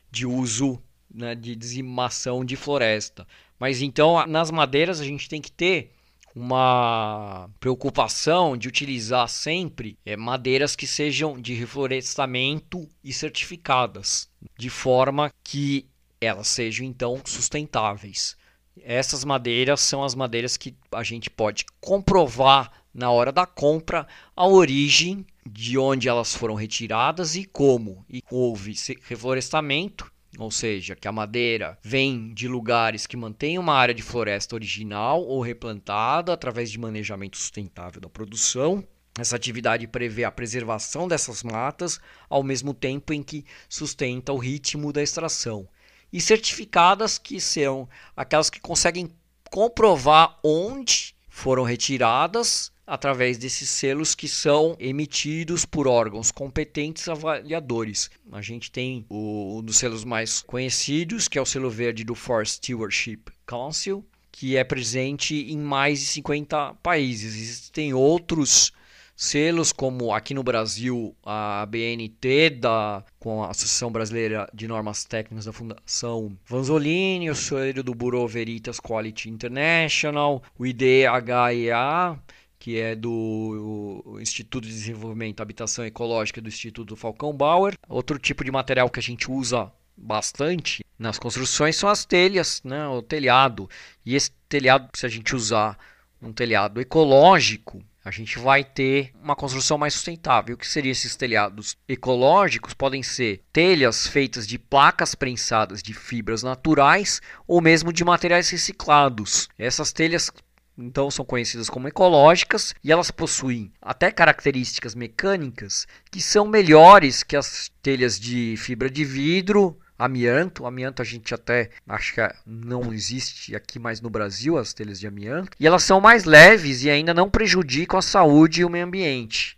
de 0.08 0.24
uso 0.24 0.80
né, 1.12 1.34
de 1.34 1.56
dizimação 1.56 2.44
de 2.44 2.54
floresta. 2.54 3.26
Mas 3.58 3.82
então, 3.82 4.24
nas 4.24 4.52
madeiras, 4.52 5.00
a 5.00 5.04
gente 5.04 5.28
tem 5.28 5.40
que 5.40 5.50
ter 5.50 5.94
uma 6.32 7.50
preocupação 7.58 8.56
de 8.56 8.68
utilizar 8.68 9.28
sempre 9.28 9.98
é, 10.06 10.16
madeiras 10.16 10.76
que 10.76 10.86
sejam 10.86 11.40
de 11.40 11.54
reflorestamento 11.54 12.88
e 13.02 13.12
certificadas, 13.12 14.28
de 14.56 14.70
forma 14.70 15.32
que 15.42 15.86
elas 16.20 16.46
sejam 16.46 16.86
então 16.86 17.20
sustentáveis. 17.24 18.36
Essas 18.82 19.24
madeiras 19.24 19.80
são 19.80 20.04
as 20.04 20.14
madeiras 20.14 20.56
que 20.56 20.74
a 20.92 21.02
gente 21.02 21.30
pode 21.30 21.64
comprovar 21.80 22.70
na 22.92 23.10
hora 23.10 23.32
da 23.32 23.46
compra 23.46 24.06
a 24.34 24.46
origem 24.46 25.26
de 25.44 25.78
onde 25.78 26.08
elas 26.08 26.34
foram 26.34 26.54
retiradas 26.54 27.34
e 27.36 27.44
como. 27.44 28.04
E 28.08 28.22
houve 28.30 28.74
reflorestamento 29.02 30.10
ou 30.38 30.50
seja, 30.50 30.94
que 30.94 31.08
a 31.08 31.12
madeira 31.12 31.78
vem 31.82 32.32
de 32.34 32.46
lugares 32.46 33.06
que 33.06 33.16
mantêm 33.16 33.58
uma 33.58 33.74
área 33.74 33.94
de 33.94 34.02
floresta 34.02 34.54
original 34.54 35.22
ou 35.22 35.40
replantada 35.40 36.32
através 36.32 36.70
de 36.70 36.78
manejamento 36.78 37.36
sustentável 37.36 38.00
da 38.00 38.08
produção. 38.08 38.84
Essa 39.18 39.36
atividade 39.36 39.86
prevê 39.86 40.24
a 40.24 40.30
preservação 40.30 41.08
dessas 41.08 41.42
matas, 41.42 41.98
ao 42.28 42.42
mesmo 42.42 42.74
tempo 42.74 43.14
em 43.14 43.22
que 43.22 43.46
sustenta 43.66 44.32
o 44.32 44.36
ritmo 44.36 44.92
da 44.92 45.02
extração. 45.02 45.66
E 46.12 46.20
certificadas, 46.20 47.18
que 47.18 47.40
são 47.40 47.88
aquelas 48.16 48.48
que 48.48 48.60
conseguem 48.60 49.10
comprovar 49.50 50.38
onde 50.42 51.14
foram 51.28 51.62
retiradas 51.62 52.72
através 52.86 53.36
desses 53.36 53.68
selos 53.68 54.14
que 54.14 54.28
são 54.28 54.76
emitidos 54.78 55.64
por 55.64 55.88
órgãos 55.88 56.30
competentes 56.30 57.08
avaliadores. 57.08 58.10
A 58.30 58.40
gente 58.40 58.70
tem 58.70 59.04
o, 59.08 59.58
um 59.58 59.62
dos 59.62 59.76
selos 59.76 60.04
mais 60.04 60.40
conhecidos, 60.42 61.26
que 61.26 61.38
é 61.38 61.42
o 61.42 61.46
selo 61.46 61.68
verde 61.68 62.04
do 62.04 62.14
Forest 62.14 62.56
Stewardship 62.56 63.24
Council, 63.44 64.06
que 64.30 64.56
é 64.56 64.62
presente 64.62 65.34
em 65.34 65.58
mais 65.58 66.00
de 66.00 66.06
50 66.06 66.74
países. 66.74 67.34
Existem 67.34 67.92
outros 67.92 68.72
selos, 69.16 69.72
como 69.72 70.12
aqui 70.12 70.34
no 70.34 70.42
Brasil 70.42 71.16
a 71.24 71.64
BNT, 71.66 72.50
da, 72.50 73.02
com 73.18 73.42
a 73.42 73.50
Associação 73.50 73.90
Brasileira 73.90 74.46
de 74.52 74.68
Normas 74.68 75.04
Técnicas 75.04 75.46
da 75.46 75.52
Fundação 75.52 76.36
Vanzolini, 76.44 77.30
o 77.30 77.34
selo 77.34 77.82
do 77.82 77.94
Bureau 77.94 78.28
Veritas 78.28 78.78
Quality 78.78 79.30
International, 79.30 80.42
o 80.58 80.66
IDHEA, 80.66 82.20
que 82.58 82.78
é 82.78 82.94
do 82.94 84.18
Instituto 84.20 84.66
de 84.66 84.74
Desenvolvimento 84.74 85.40
Habitação 85.40 85.86
Ecológica 85.86 86.40
do 86.40 86.48
Instituto 86.48 86.94
Falcão 86.94 87.32
Bauer. 87.32 87.74
Outro 87.88 88.18
tipo 88.18 88.44
de 88.44 88.50
material 88.50 88.90
que 88.90 89.00
a 89.00 89.02
gente 89.02 89.30
usa 89.30 89.72
bastante 89.96 90.84
nas 90.98 91.18
construções 91.18 91.76
são 91.76 91.88
as 91.88 92.04
telhas, 92.04 92.60
né, 92.62 92.86
o 92.88 93.00
telhado. 93.00 93.68
E 94.04 94.14
esse 94.14 94.30
telhado, 94.48 94.90
se 94.94 95.06
a 95.06 95.08
gente 95.08 95.34
usar 95.34 95.78
um 96.20 96.32
telhado 96.32 96.80
ecológico, 96.80 97.82
a 98.06 98.10
gente 98.12 98.38
vai 98.38 98.62
ter 98.62 99.10
uma 99.20 99.34
construção 99.34 99.76
mais 99.76 99.92
sustentável. 99.94 100.54
O 100.54 100.58
que 100.58 100.68
seriam 100.68 100.92
esses 100.92 101.16
telhados 101.16 101.76
ecológicos? 101.88 102.72
Podem 102.72 103.02
ser 103.02 103.42
telhas 103.52 104.06
feitas 104.06 104.46
de 104.46 104.60
placas 104.60 105.16
prensadas 105.16 105.82
de 105.82 105.92
fibras 105.92 106.44
naturais 106.44 107.20
ou 107.48 107.60
mesmo 107.60 107.92
de 107.92 108.04
materiais 108.04 108.48
reciclados. 108.48 109.48
Essas 109.58 109.92
telhas 109.92 110.30
então 110.78 111.10
são 111.10 111.24
conhecidas 111.24 111.68
como 111.68 111.88
ecológicas 111.88 112.76
e 112.84 112.92
elas 112.92 113.10
possuem 113.10 113.72
até 113.82 114.12
características 114.12 114.94
mecânicas 114.94 115.84
que 116.08 116.22
são 116.22 116.46
melhores 116.46 117.24
que 117.24 117.34
as 117.34 117.72
telhas 117.82 118.20
de 118.20 118.54
fibra 118.56 118.88
de 118.88 119.04
vidro, 119.04 119.76
amianto. 119.98 120.62
O 120.62 120.66
amianto 120.66 121.02
a 121.02 121.04
gente 121.04 121.34
até 121.34 121.70
acho 121.88 122.14
que 122.14 122.20
não 122.44 122.92
existe 122.92 123.54
aqui 123.54 123.78
mais 123.78 124.00
no 124.00 124.10
Brasil 124.10 124.58
as 124.58 124.72
telhas 124.72 125.00
de 125.00 125.06
amianto. 125.06 125.56
E 125.58 125.66
elas 125.66 125.82
são 125.82 126.00
mais 126.00 126.24
leves 126.24 126.84
e 126.84 126.90
ainda 126.90 127.14
não 127.14 127.30
prejudicam 127.30 127.98
a 127.98 128.02
saúde 128.02 128.60
e 128.60 128.64
o 128.64 128.70
meio 128.70 128.84
ambiente. 128.84 129.56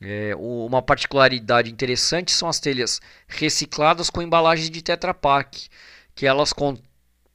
É, 0.00 0.34
uma 0.36 0.82
particularidade 0.82 1.70
interessante 1.70 2.32
são 2.32 2.48
as 2.48 2.58
telhas 2.58 3.00
recicladas 3.28 4.10
com 4.10 4.20
embalagens 4.20 4.68
de 4.68 4.82
Tetra 4.82 5.14
Pak, 5.14 5.68
que 6.14 6.26
elas 6.26 6.52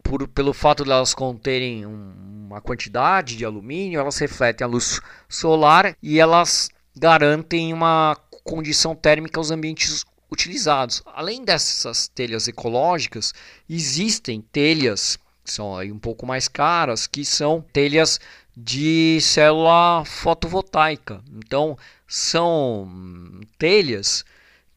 por, 0.03 0.27
pelo 0.27 0.53
fato 0.53 0.83
de 0.83 0.91
elas 0.91 1.13
conterem 1.13 1.85
uma 1.85 2.59
quantidade 2.59 3.37
de 3.37 3.45
alumínio, 3.45 3.99
elas 3.99 4.17
refletem 4.17 4.65
a 4.65 4.67
luz 4.67 4.99
solar 5.29 5.95
e 6.01 6.19
elas 6.19 6.69
garantem 6.95 7.73
uma 7.73 8.17
condição 8.43 8.95
térmica 8.95 9.39
aos 9.39 9.51
ambientes 9.51 10.05
utilizados. 10.31 11.01
Além 11.05 11.43
dessas 11.43 12.07
telhas 12.07 12.47
ecológicas, 12.47 13.33
existem 13.69 14.41
telhas 14.41 15.17
que 15.47 15.53
são 15.53 15.77
aí 15.77 15.91
um 15.91 15.97
pouco 15.97 16.25
mais 16.25 16.49
caras, 16.49 17.07
que 17.07 17.23
são 17.23 17.63
telhas 17.71 18.19
de 18.55 19.17
célula 19.21 20.03
fotovoltaica. 20.05 21.23
Então, 21.31 21.77
são 22.05 23.39
telhas 23.57 24.25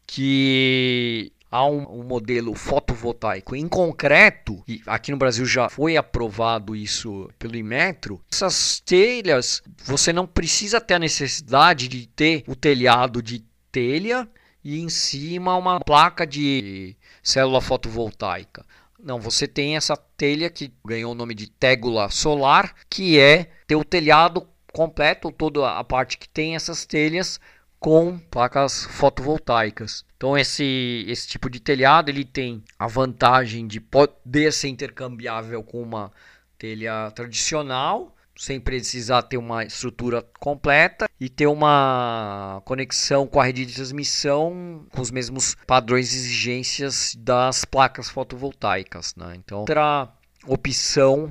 que 0.06 1.32
há 1.50 1.66
um, 1.66 2.00
um, 2.00 2.02
modelo 2.04 2.54
fotovoltaico 2.54 3.56
em 3.56 3.66
concreto, 3.66 4.62
e 4.68 4.80
aqui 4.86 5.10
no 5.10 5.16
Brasil 5.16 5.44
já 5.44 5.68
foi 5.68 5.96
aprovado 5.96 6.76
isso 6.76 7.28
pelo 7.38 7.56
Inmetro, 7.56 8.20
essas 8.30 8.80
telhas 8.80 9.60
você 9.84 10.12
não 10.12 10.26
precisa 10.26 10.80
ter 10.80 10.94
a 10.94 10.98
necessidade 10.98 11.88
de 11.88 12.06
ter 12.06 12.44
o 12.46 12.54
telhado 12.54 13.20
de 13.20 13.44
telha 13.72 14.28
e 14.62 14.80
em 14.80 14.88
cima 14.88 15.56
uma 15.56 15.80
placa 15.80 16.26
de 16.26 16.96
célula 17.22 17.60
fotovoltaica. 17.60 18.64
Não, 18.98 19.18
você 19.18 19.48
tem 19.48 19.76
essa 19.76 19.96
telha 19.96 20.50
que 20.50 20.72
ganhou 20.84 21.12
o 21.12 21.14
nome 21.14 21.34
de 21.34 21.46
tégula 21.46 22.10
solar, 22.10 22.74
que 22.88 23.18
é 23.18 23.50
ter 23.66 23.76
o 23.76 23.84
telhado 23.84 24.46
completo, 24.72 25.32
toda 25.32 25.78
a 25.78 25.82
parte 25.82 26.18
que 26.18 26.28
tem 26.28 26.54
essas 26.54 26.84
telhas 26.84 27.40
com 27.78 28.18
placas 28.18 28.84
fotovoltaicas. 28.84 30.04
Então 30.16 30.36
esse, 30.36 31.04
esse 31.08 31.26
tipo 31.26 31.48
de 31.48 31.58
telhado 31.58 32.10
ele 32.10 32.26
tem 32.26 32.62
a 32.78 32.86
vantagem 32.86 33.66
de 33.66 33.80
poder 33.80 34.52
ser 34.52 34.68
intercambiável 34.68 35.62
com 35.62 35.82
uma 35.82 36.12
telha 36.58 37.10
tradicional, 37.12 38.14
sem 38.40 38.58
precisar 38.58 39.20
ter 39.24 39.36
uma 39.36 39.62
estrutura 39.64 40.26
completa 40.40 41.06
e 41.20 41.28
ter 41.28 41.46
uma 41.46 42.62
conexão 42.64 43.26
com 43.26 43.38
a 43.38 43.44
rede 43.44 43.66
de 43.66 43.74
transmissão 43.74 44.86
com 44.90 45.02
os 45.02 45.10
mesmos 45.10 45.54
padrões 45.66 46.14
e 46.14 46.16
exigências 46.16 47.14
das 47.18 47.66
placas 47.66 48.08
fotovoltaicas. 48.08 49.14
Né? 49.14 49.34
Então, 49.36 49.60
outra 49.60 50.10
opção 50.46 51.30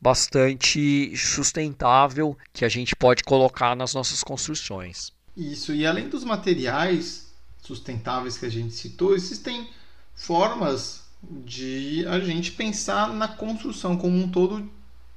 bastante 0.00 1.16
sustentável 1.16 2.36
que 2.52 2.64
a 2.64 2.68
gente 2.68 2.96
pode 2.96 3.22
colocar 3.22 3.76
nas 3.76 3.94
nossas 3.94 4.24
construções. 4.24 5.12
Isso, 5.36 5.72
e 5.72 5.86
além 5.86 6.08
dos 6.08 6.24
materiais 6.24 7.32
sustentáveis 7.62 8.36
que 8.36 8.46
a 8.46 8.50
gente 8.50 8.74
citou, 8.74 9.14
existem 9.14 9.70
formas 10.16 11.04
de 11.22 12.04
a 12.08 12.18
gente 12.18 12.50
pensar 12.50 13.12
na 13.12 13.28
construção 13.28 13.96
como 13.96 14.16
um 14.16 14.28
todo 14.28 14.68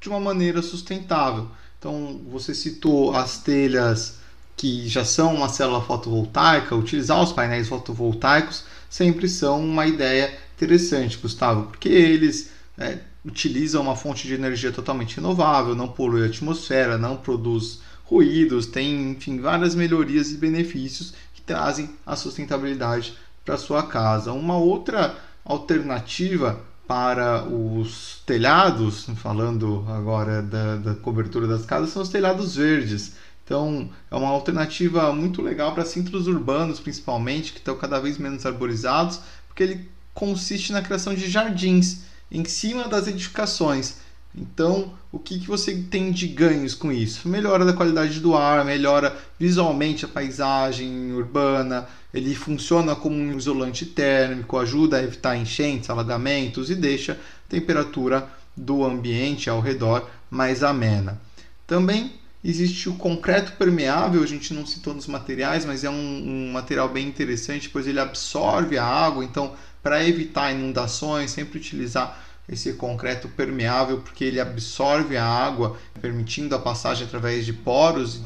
de 0.03 0.09
uma 0.09 0.19
maneira 0.19 0.61
sustentável. 0.61 1.47
Então, 1.79 2.19
você 2.29 2.53
citou 2.53 3.15
as 3.15 3.37
telhas 3.37 4.17
que 4.55 4.87
já 4.87 5.05
são 5.05 5.33
uma 5.33 5.47
célula 5.47 5.81
fotovoltaica, 5.81 6.75
utilizar 6.75 7.23
os 7.23 7.31
painéis 7.31 7.69
fotovoltaicos 7.69 8.65
sempre 8.89 9.27
são 9.27 9.63
uma 9.63 9.87
ideia 9.87 10.37
interessante, 10.55 11.17
Gustavo, 11.17 11.67
porque 11.67 11.89
eles 11.89 12.51
é, 12.77 12.99
utilizam 13.25 13.81
uma 13.81 13.95
fonte 13.95 14.27
de 14.27 14.33
energia 14.33 14.71
totalmente 14.73 15.15
renovável, 15.15 15.73
não 15.73 15.87
polui 15.87 16.23
a 16.23 16.25
atmosfera, 16.27 16.97
não 16.97 17.15
produz 17.15 17.79
ruídos, 18.03 18.65
tem 18.67 19.11
enfim 19.11 19.39
várias 19.39 19.73
melhorias 19.73 20.31
e 20.31 20.37
benefícios 20.37 21.13
que 21.33 21.41
trazem 21.41 21.89
a 22.05 22.15
sustentabilidade 22.15 23.17
para 23.43 23.57
sua 23.57 23.83
casa. 23.83 24.33
Uma 24.33 24.57
outra 24.57 25.17
alternativa 25.45 26.61
para 26.87 27.43
os 27.45 28.21
telhados, 28.25 29.07
falando 29.15 29.85
agora 29.87 30.41
da, 30.41 30.75
da 30.75 30.95
cobertura 30.95 31.47
das 31.47 31.65
casas, 31.65 31.89
são 31.91 32.01
os 32.01 32.09
telhados 32.09 32.55
verdes. 32.55 33.13
Então, 33.45 33.89
é 34.09 34.15
uma 34.15 34.29
alternativa 34.29 35.11
muito 35.13 35.41
legal 35.41 35.73
para 35.73 35.85
centros 35.85 36.27
urbanos, 36.27 36.79
principalmente, 36.79 37.51
que 37.51 37.59
estão 37.59 37.77
cada 37.77 37.99
vez 37.99 38.17
menos 38.17 38.45
arborizados, 38.45 39.19
porque 39.47 39.63
ele 39.63 39.89
consiste 40.13 40.71
na 40.71 40.81
criação 40.81 41.13
de 41.13 41.29
jardins 41.29 42.03
em 42.31 42.45
cima 42.45 42.87
das 42.87 43.07
edificações. 43.07 43.97
Então, 44.35 44.93
o 45.11 45.19
que, 45.19 45.39
que 45.39 45.47
você 45.47 45.75
tem 45.75 46.11
de 46.11 46.27
ganhos 46.27 46.73
com 46.73 46.91
isso? 46.91 47.27
Melhora 47.27 47.63
da 47.63 47.73
qualidade 47.73 48.19
do 48.19 48.35
ar, 48.35 48.65
melhora 48.65 49.15
visualmente 49.37 50.05
a 50.05 50.07
paisagem 50.07 51.11
urbana, 51.13 51.87
ele 52.13 52.35
funciona 52.35 52.95
como 52.95 53.15
um 53.15 53.35
isolante 53.35 53.85
térmico, 53.85 54.57
ajuda 54.57 54.97
a 54.97 55.03
evitar 55.03 55.35
enchentes, 55.35 55.89
alagamentos 55.89 56.69
e 56.69 56.75
deixa 56.75 57.13
a 57.13 57.49
temperatura 57.49 58.29
do 58.55 58.83
ambiente 58.85 59.49
ao 59.49 59.59
redor 59.59 60.07
mais 60.29 60.63
amena. 60.63 61.19
Também 61.65 62.13
existe 62.43 62.89
o 62.89 62.95
concreto 62.95 63.53
permeável, 63.53 64.21
a 64.21 64.27
gente 64.27 64.53
não 64.53 64.65
citou 64.65 64.93
nos 64.93 65.07
materiais, 65.07 65.65
mas 65.65 65.83
é 65.83 65.89
um, 65.89 65.93
um 65.93 66.51
material 66.51 66.89
bem 66.89 67.07
interessante, 67.07 67.69
pois 67.69 67.87
ele 67.87 67.99
absorve 67.99 68.77
a 68.77 68.85
água, 68.85 69.23
então 69.23 69.53
para 69.81 70.07
evitar 70.07 70.51
inundações, 70.51 71.31
sempre 71.31 71.57
utilizar 71.57 72.21
esse 72.47 72.73
concreto 72.73 73.27
permeável, 73.29 74.01
porque 74.01 74.23
ele 74.23 74.39
absorve 74.39 75.17
a 75.17 75.25
água, 75.25 75.77
permitindo 76.01 76.53
a 76.55 76.59
passagem 76.59 77.07
através 77.07 77.45
de 77.45 77.53
poros. 77.53 78.21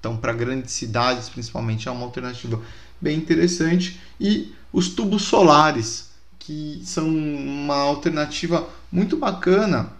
Então, 0.00 0.16
para 0.16 0.32
grandes 0.32 0.72
cidades, 0.72 1.28
principalmente, 1.28 1.88
é 1.88 1.90
uma 1.90 2.04
alternativa 2.04 2.60
bem 3.00 3.16
interessante. 3.16 4.00
E 4.20 4.52
os 4.72 4.88
tubos 4.88 5.22
solares, 5.22 6.10
que 6.38 6.80
são 6.84 7.08
uma 7.08 7.76
alternativa 7.76 8.68
muito 8.90 9.16
bacana 9.16 9.92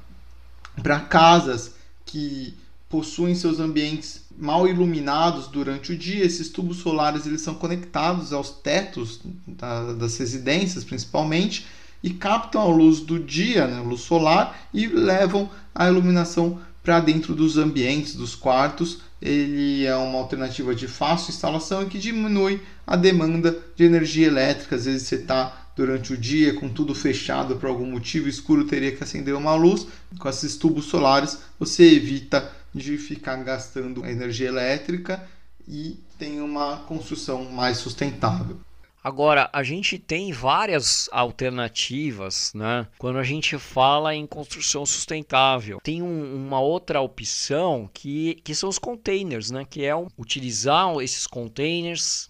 para 0.83 1.01
casas 1.01 1.73
que 2.05 2.55
possuem 2.89 3.35
seus 3.35 3.61
ambientes 3.61 4.23
mal 4.37 4.67
iluminados 4.67 5.47
durante 5.49 5.93
o 5.93 5.99
dia. 5.99 6.25
Esses 6.25 6.49
tubos 6.49 6.79
solares 6.79 7.27
eles 7.27 7.41
são 7.41 7.55
conectados 7.55 8.33
aos 8.33 8.51
tetos 8.51 9.21
da, 9.47 9.93
das 9.93 10.17
residências, 10.17 10.85
principalmente, 10.85 11.67
e 12.03 12.11
captam 12.11 12.63
a 12.63 12.67
luz 12.67 13.01
do 13.01 13.19
dia, 13.19 13.67
né, 13.67 13.81
luz 13.81 14.03
solar, 14.03 14.69
e 14.73 14.87
levam 14.87 15.51
a 15.75 15.89
iluminação 15.89 16.61
para 16.83 17.01
dentro 17.01 17.35
dos 17.35 17.59
ambientes, 17.59 18.15
dos 18.15 18.35
quartos. 18.35 19.01
Ele 19.21 19.85
é 19.85 19.97
uma 19.97 20.19
alternativa 20.19 20.75
de 20.75 20.87
fácil 20.87 21.31
instalação 21.31 21.83
e 21.83 21.87
que 21.87 21.99
diminui 21.99 22.63
a 22.89 22.97
demanda 22.97 23.57
de 23.77 23.85
energia 23.85 24.27
elétrica. 24.27 24.75
Às 24.75 24.87
vezes 24.87 25.07
você 25.07 25.17
está 25.17 25.69
durante 25.77 26.15
o 26.15 26.17
dia 26.17 26.55
com 26.55 26.71
tudo 26.71 26.95
fechado 26.95 27.57
por 27.57 27.69
algum 27.69 27.87
motivo 27.87 28.29
escuro, 28.29 28.65
teria 28.65 28.97
que 28.97 29.05
acender 29.05 29.35
uma 29.35 29.55
luz. 29.55 29.87
Com 30.19 30.29
esses 30.29 30.57
tubos 30.57 30.87
solares, 30.87 31.39
você 31.59 31.85
evita 31.85 32.51
de 32.75 32.97
ficar 32.97 33.37
gastando 33.45 34.07
energia 34.07 34.49
elétrica 34.49 35.23
e 35.69 36.01
tem 36.19 36.41
uma 36.41 36.79
construção 36.79 37.45
mais 37.45 37.77
sustentável. 37.77 38.59
Agora, 39.05 39.49
a 39.53 39.63
gente 39.63 39.99
tem 39.99 40.33
várias 40.33 41.09
alternativas, 41.13 42.53
né? 42.55 42.87
Quando 42.99 43.19
a 43.19 43.23
gente 43.23 43.57
fala 43.59 44.15
em 44.15 44.27
construção 44.27 44.85
sustentável, 44.85 45.79
tem 45.83 46.03
um, 46.03 46.47
uma 46.47 46.61
outra 46.61 47.01
opção 47.01 47.89
que, 47.93 48.35
que 48.43 48.55
são 48.55 48.69
os 48.69 48.79
containers, 48.79 49.51
né? 49.51 49.65
Que 49.69 49.85
é 49.85 49.95
utilizar 50.19 50.95
esses 51.01 51.27
containers 51.27 52.29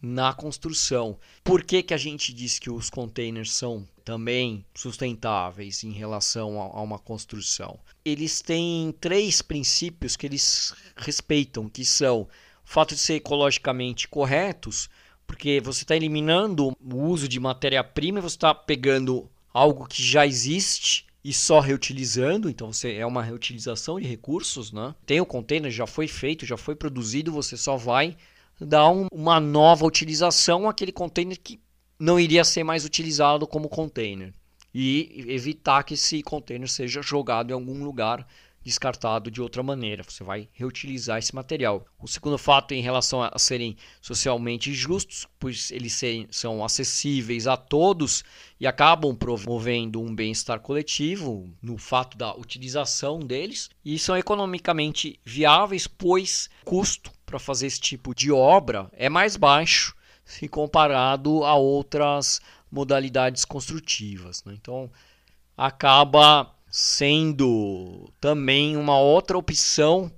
na 0.00 0.32
construção. 0.32 1.18
Por 1.44 1.62
que, 1.62 1.82
que 1.82 1.94
a 1.94 1.98
gente 1.98 2.32
diz 2.32 2.58
que 2.58 2.70
os 2.70 2.88
containers 2.88 3.52
são 3.52 3.86
também 4.04 4.64
sustentáveis 4.74 5.84
em 5.84 5.92
relação 5.92 6.60
a, 6.60 6.82
uma 6.82 6.98
construção? 6.98 7.78
Eles 8.04 8.40
têm 8.40 8.94
três 9.00 9.42
princípios 9.42 10.16
que 10.16 10.26
eles 10.26 10.74
respeitam, 10.96 11.68
que 11.68 11.84
são 11.84 12.22
o 12.22 12.28
fato 12.64 12.94
de 12.94 13.00
ser 13.00 13.14
ecologicamente 13.14 14.08
corretos, 14.08 14.88
porque 15.26 15.60
você 15.60 15.82
está 15.82 15.94
eliminando 15.94 16.76
o 16.80 16.96
uso 16.96 17.28
de 17.28 17.38
matéria-prima 17.38 18.18
e 18.18 18.22
você 18.22 18.36
está 18.36 18.54
pegando 18.54 19.30
algo 19.52 19.86
que 19.86 20.02
já 20.02 20.26
existe 20.26 21.06
e 21.22 21.32
só 21.32 21.60
reutilizando, 21.60 22.48
então 22.48 22.72
você 22.72 22.94
é 22.94 23.04
uma 23.04 23.22
reutilização 23.22 24.00
de 24.00 24.06
recursos, 24.06 24.72
né? 24.72 24.94
Tem 25.04 25.20
o 25.20 25.26
container, 25.26 25.70
já 25.70 25.86
foi 25.86 26.08
feito, 26.08 26.46
já 26.46 26.56
foi 26.56 26.74
produzido, 26.74 27.30
você 27.30 27.56
só 27.56 27.76
vai 27.76 28.16
dar 28.60 28.90
um, 28.90 29.06
uma 29.12 29.40
nova 29.40 29.86
utilização 29.86 30.68
àquele 30.68 30.92
container 30.92 31.38
que 31.38 31.60
não 31.98 32.18
iria 32.18 32.44
ser 32.44 32.64
mais 32.64 32.84
utilizado 32.84 33.46
como 33.46 33.68
container 33.68 34.32
e 34.74 35.24
evitar 35.28 35.82
que 35.82 35.94
esse 35.94 36.22
container 36.22 36.68
seja 36.68 37.02
jogado 37.02 37.50
em 37.50 37.54
algum 37.54 37.82
lugar 37.84 38.26
descartado 38.62 39.30
de 39.30 39.40
outra 39.40 39.62
maneira. 39.62 40.02
Você 40.02 40.22
vai 40.22 40.48
reutilizar 40.52 41.18
esse 41.18 41.34
material. 41.34 41.86
O 41.98 42.06
segundo 42.06 42.36
fato 42.36 42.72
em 42.72 42.82
relação 42.82 43.22
a 43.22 43.38
serem 43.38 43.76
socialmente 44.00 44.72
justos, 44.72 45.26
pois 45.38 45.70
eles 45.70 45.94
serem, 45.94 46.26
são 46.30 46.64
acessíveis 46.64 47.46
a 47.46 47.56
todos 47.56 48.22
e 48.58 48.66
acabam 48.66 49.14
promovendo 49.16 50.00
um 50.00 50.14
bem-estar 50.14 50.60
coletivo 50.60 51.50
no 51.62 51.78
fato 51.78 52.16
da 52.16 52.34
utilização 52.34 53.18
deles 53.18 53.70
e 53.84 53.98
são 53.98 54.16
economicamente 54.16 55.18
viáveis, 55.24 55.86
pois 55.86 56.50
custo 56.64 57.10
para 57.30 57.38
fazer 57.38 57.68
esse 57.68 57.80
tipo 57.80 58.12
de 58.12 58.32
obra 58.32 58.90
é 58.92 59.08
mais 59.08 59.36
baixo 59.36 59.94
se 60.24 60.48
comparado 60.48 61.44
a 61.44 61.54
outras 61.54 62.40
modalidades 62.70 63.44
construtivas. 63.44 64.42
Né? 64.44 64.54
Então 64.60 64.90
acaba 65.56 66.52
sendo 66.68 68.12
também 68.20 68.76
uma 68.76 68.98
outra 68.98 69.38
opção 69.38 70.10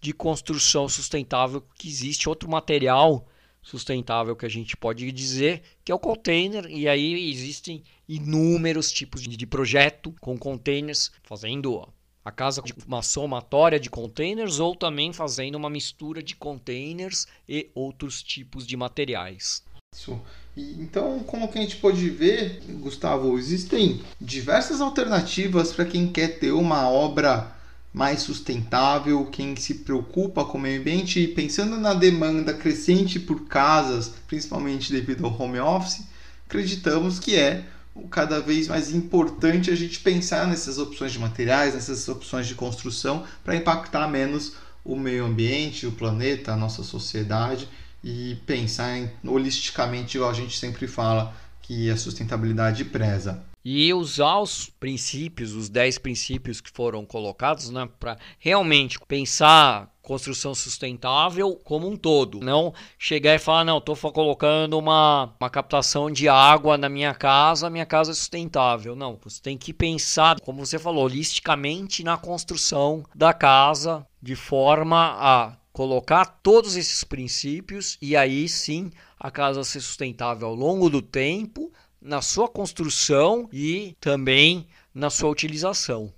de 0.00 0.12
construção 0.12 0.88
sustentável 0.88 1.60
que 1.76 1.88
existe 1.88 2.28
outro 2.28 2.48
material 2.48 3.26
sustentável 3.60 4.34
que 4.34 4.46
a 4.46 4.48
gente 4.48 4.76
pode 4.76 5.10
dizer 5.12 5.62
que 5.84 5.92
é 5.92 5.94
o 5.94 5.98
container 5.98 6.64
e 6.66 6.88
aí 6.88 7.30
existem 7.30 7.82
inúmeros 8.08 8.90
tipos 8.90 9.22
de 9.22 9.46
projeto 9.46 10.14
com 10.20 10.38
containers 10.38 11.12
fazendo 11.22 11.86
a 12.30 12.32
casa 12.32 12.62
de 12.62 12.72
uma 12.86 13.02
somatória 13.02 13.78
de 13.78 13.90
containers 13.90 14.58
ou 14.58 14.74
também 14.74 15.12
fazendo 15.12 15.56
uma 15.56 15.68
mistura 15.68 16.22
de 16.22 16.34
containers 16.34 17.26
e 17.48 17.68
outros 17.74 18.22
tipos 18.22 18.66
de 18.66 18.76
materiais. 18.76 19.62
Isso. 19.92 20.20
então, 20.56 21.18
como 21.20 21.48
que 21.48 21.58
a 21.58 21.62
gente 21.62 21.76
pode 21.76 22.08
ver, 22.08 22.62
Gustavo, 22.80 23.36
existem 23.36 24.00
diversas 24.20 24.80
alternativas 24.80 25.72
para 25.72 25.84
quem 25.84 26.10
quer 26.10 26.38
ter 26.38 26.52
uma 26.52 26.88
obra 26.88 27.56
mais 27.92 28.22
sustentável, 28.22 29.26
quem 29.26 29.56
se 29.56 29.74
preocupa 29.74 30.44
com 30.44 30.56
o 30.56 30.60
meio 30.60 30.80
ambiente 30.80 31.18
e 31.18 31.28
pensando 31.28 31.76
na 31.76 31.92
demanda 31.92 32.54
crescente 32.54 33.18
por 33.18 33.46
casas, 33.46 34.12
principalmente 34.28 34.92
devido 34.92 35.26
ao 35.26 35.36
home 35.36 35.58
office, 35.58 36.04
acreditamos 36.46 37.18
que 37.18 37.34
é 37.36 37.64
cada 38.08 38.40
vez 38.40 38.68
mais 38.68 38.92
importante 38.92 39.70
a 39.70 39.74
gente 39.74 40.00
pensar 40.00 40.46
nessas 40.46 40.78
opções 40.78 41.12
de 41.12 41.18
materiais, 41.18 41.74
nessas 41.74 42.08
opções 42.08 42.46
de 42.46 42.54
construção 42.54 43.24
para 43.44 43.56
impactar 43.56 44.08
menos 44.08 44.54
o 44.84 44.96
meio 44.96 45.24
ambiente, 45.24 45.86
o 45.86 45.92
planeta, 45.92 46.52
a 46.52 46.56
nossa 46.56 46.82
sociedade 46.82 47.68
e 48.02 48.36
pensar 48.46 48.96
em, 48.96 49.10
holisticamente, 49.24 50.16
igual 50.16 50.30
a 50.30 50.34
gente 50.34 50.58
sempre 50.58 50.86
fala, 50.86 51.34
que 51.60 51.90
a 51.90 51.96
sustentabilidade 51.96 52.84
preza. 52.84 53.44
E 53.64 53.92
usar 53.92 54.38
os 54.38 54.70
princípios, 54.80 55.52
os 55.52 55.68
10 55.68 55.98
princípios 55.98 56.60
que 56.60 56.70
foram 56.70 57.04
colocados, 57.04 57.68
né, 57.70 57.88
para 58.00 58.16
realmente 58.38 58.98
pensar 59.06 59.88
construção 60.10 60.56
sustentável 60.56 61.54
como 61.62 61.88
um 61.88 61.96
todo. 61.96 62.40
Não 62.40 62.74
chegar 62.98 63.36
e 63.36 63.38
falar, 63.38 63.64
não, 63.64 63.78
estou 63.78 63.94
colocando 64.10 64.76
uma, 64.76 65.32
uma 65.40 65.48
captação 65.48 66.10
de 66.10 66.28
água 66.28 66.76
na 66.76 66.88
minha 66.88 67.14
casa, 67.14 67.70
minha 67.70 67.86
casa 67.86 68.10
é 68.10 68.14
sustentável. 68.14 68.96
Não, 68.96 69.16
você 69.22 69.40
tem 69.40 69.56
que 69.56 69.72
pensar, 69.72 70.40
como 70.40 70.66
você 70.66 70.80
falou, 70.80 71.04
holisticamente 71.04 72.02
na 72.02 72.16
construção 72.16 73.04
da 73.14 73.32
casa, 73.32 74.04
de 74.20 74.34
forma 74.34 75.14
a 75.16 75.56
colocar 75.72 76.24
todos 76.42 76.74
esses 76.74 77.04
princípios 77.04 77.96
e 78.02 78.16
aí 78.16 78.48
sim 78.48 78.90
a 79.16 79.30
casa 79.30 79.62
ser 79.62 79.80
sustentável 79.80 80.48
ao 80.48 80.56
longo 80.56 80.90
do 80.90 81.00
tempo, 81.00 81.70
na 82.02 82.20
sua 82.20 82.48
construção 82.48 83.48
e 83.52 83.94
também 84.00 84.66
na 84.92 85.08
sua 85.08 85.30
utilização. 85.30 86.12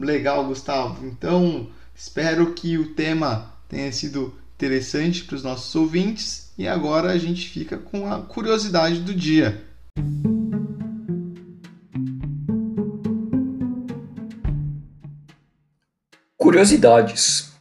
Legal, 0.00 0.46
Gustavo. 0.46 1.06
Então, 1.06 1.68
espero 1.94 2.52
que 2.52 2.76
o 2.76 2.94
tema 2.94 3.52
tenha 3.68 3.90
sido 3.92 4.34
interessante 4.56 5.24
para 5.24 5.36
os 5.36 5.42
nossos 5.42 5.74
ouvintes 5.74 6.52
e 6.56 6.66
agora 6.66 7.12
a 7.12 7.18
gente 7.18 7.48
fica 7.48 7.76
com 7.76 8.12
a 8.12 8.22
curiosidade 8.22 9.00
do 9.00 9.14
dia. 9.14 9.64
Curiosidades. 16.36 17.52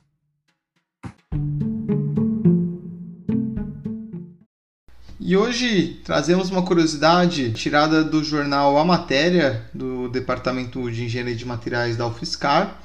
E 5.19 5.37
hoje 5.37 6.01
trazemos 6.03 6.49
uma 6.49 6.63
curiosidade 6.63 7.53
tirada 7.53 8.03
do 8.03 8.23
jornal 8.23 8.77
A 8.77 8.83
Matéria, 8.83 9.65
do 9.73 10.09
Departamento 10.09 10.91
de 10.91 11.05
Engenharia 11.05 11.33
de 11.33 11.45
Materiais 11.45 11.95
da 11.95 12.05
UFSCar, 12.05 12.79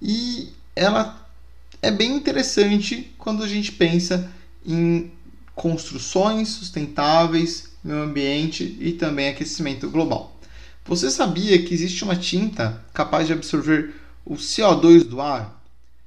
e 0.00 0.52
ela 0.80 1.28
é 1.82 1.90
bem 1.90 2.16
interessante 2.16 3.12
quando 3.18 3.42
a 3.42 3.48
gente 3.48 3.70
pensa 3.70 4.32
em 4.64 5.12
construções 5.54 6.48
sustentáveis, 6.48 7.72
meio 7.84 8.00
ambiente 8.02 8.78
e 8.80 8.92
também 8.92 9.28
aquecimento 9.28 9.90
global. 9.90 10.34
Você 10.86 11.10
sabia 11.10 11.62
que 11.62 11.74
existe 11.74 12.02
uma 12.02 12.16
tinta 12.16 12.82
capaz 12.94 13.26
de 13.26 13.34
absorver 13.34 13.94
o 14.24 14.36
CO2 14.36 15.04
do 15.04 15.20
ar? 15.20 15.62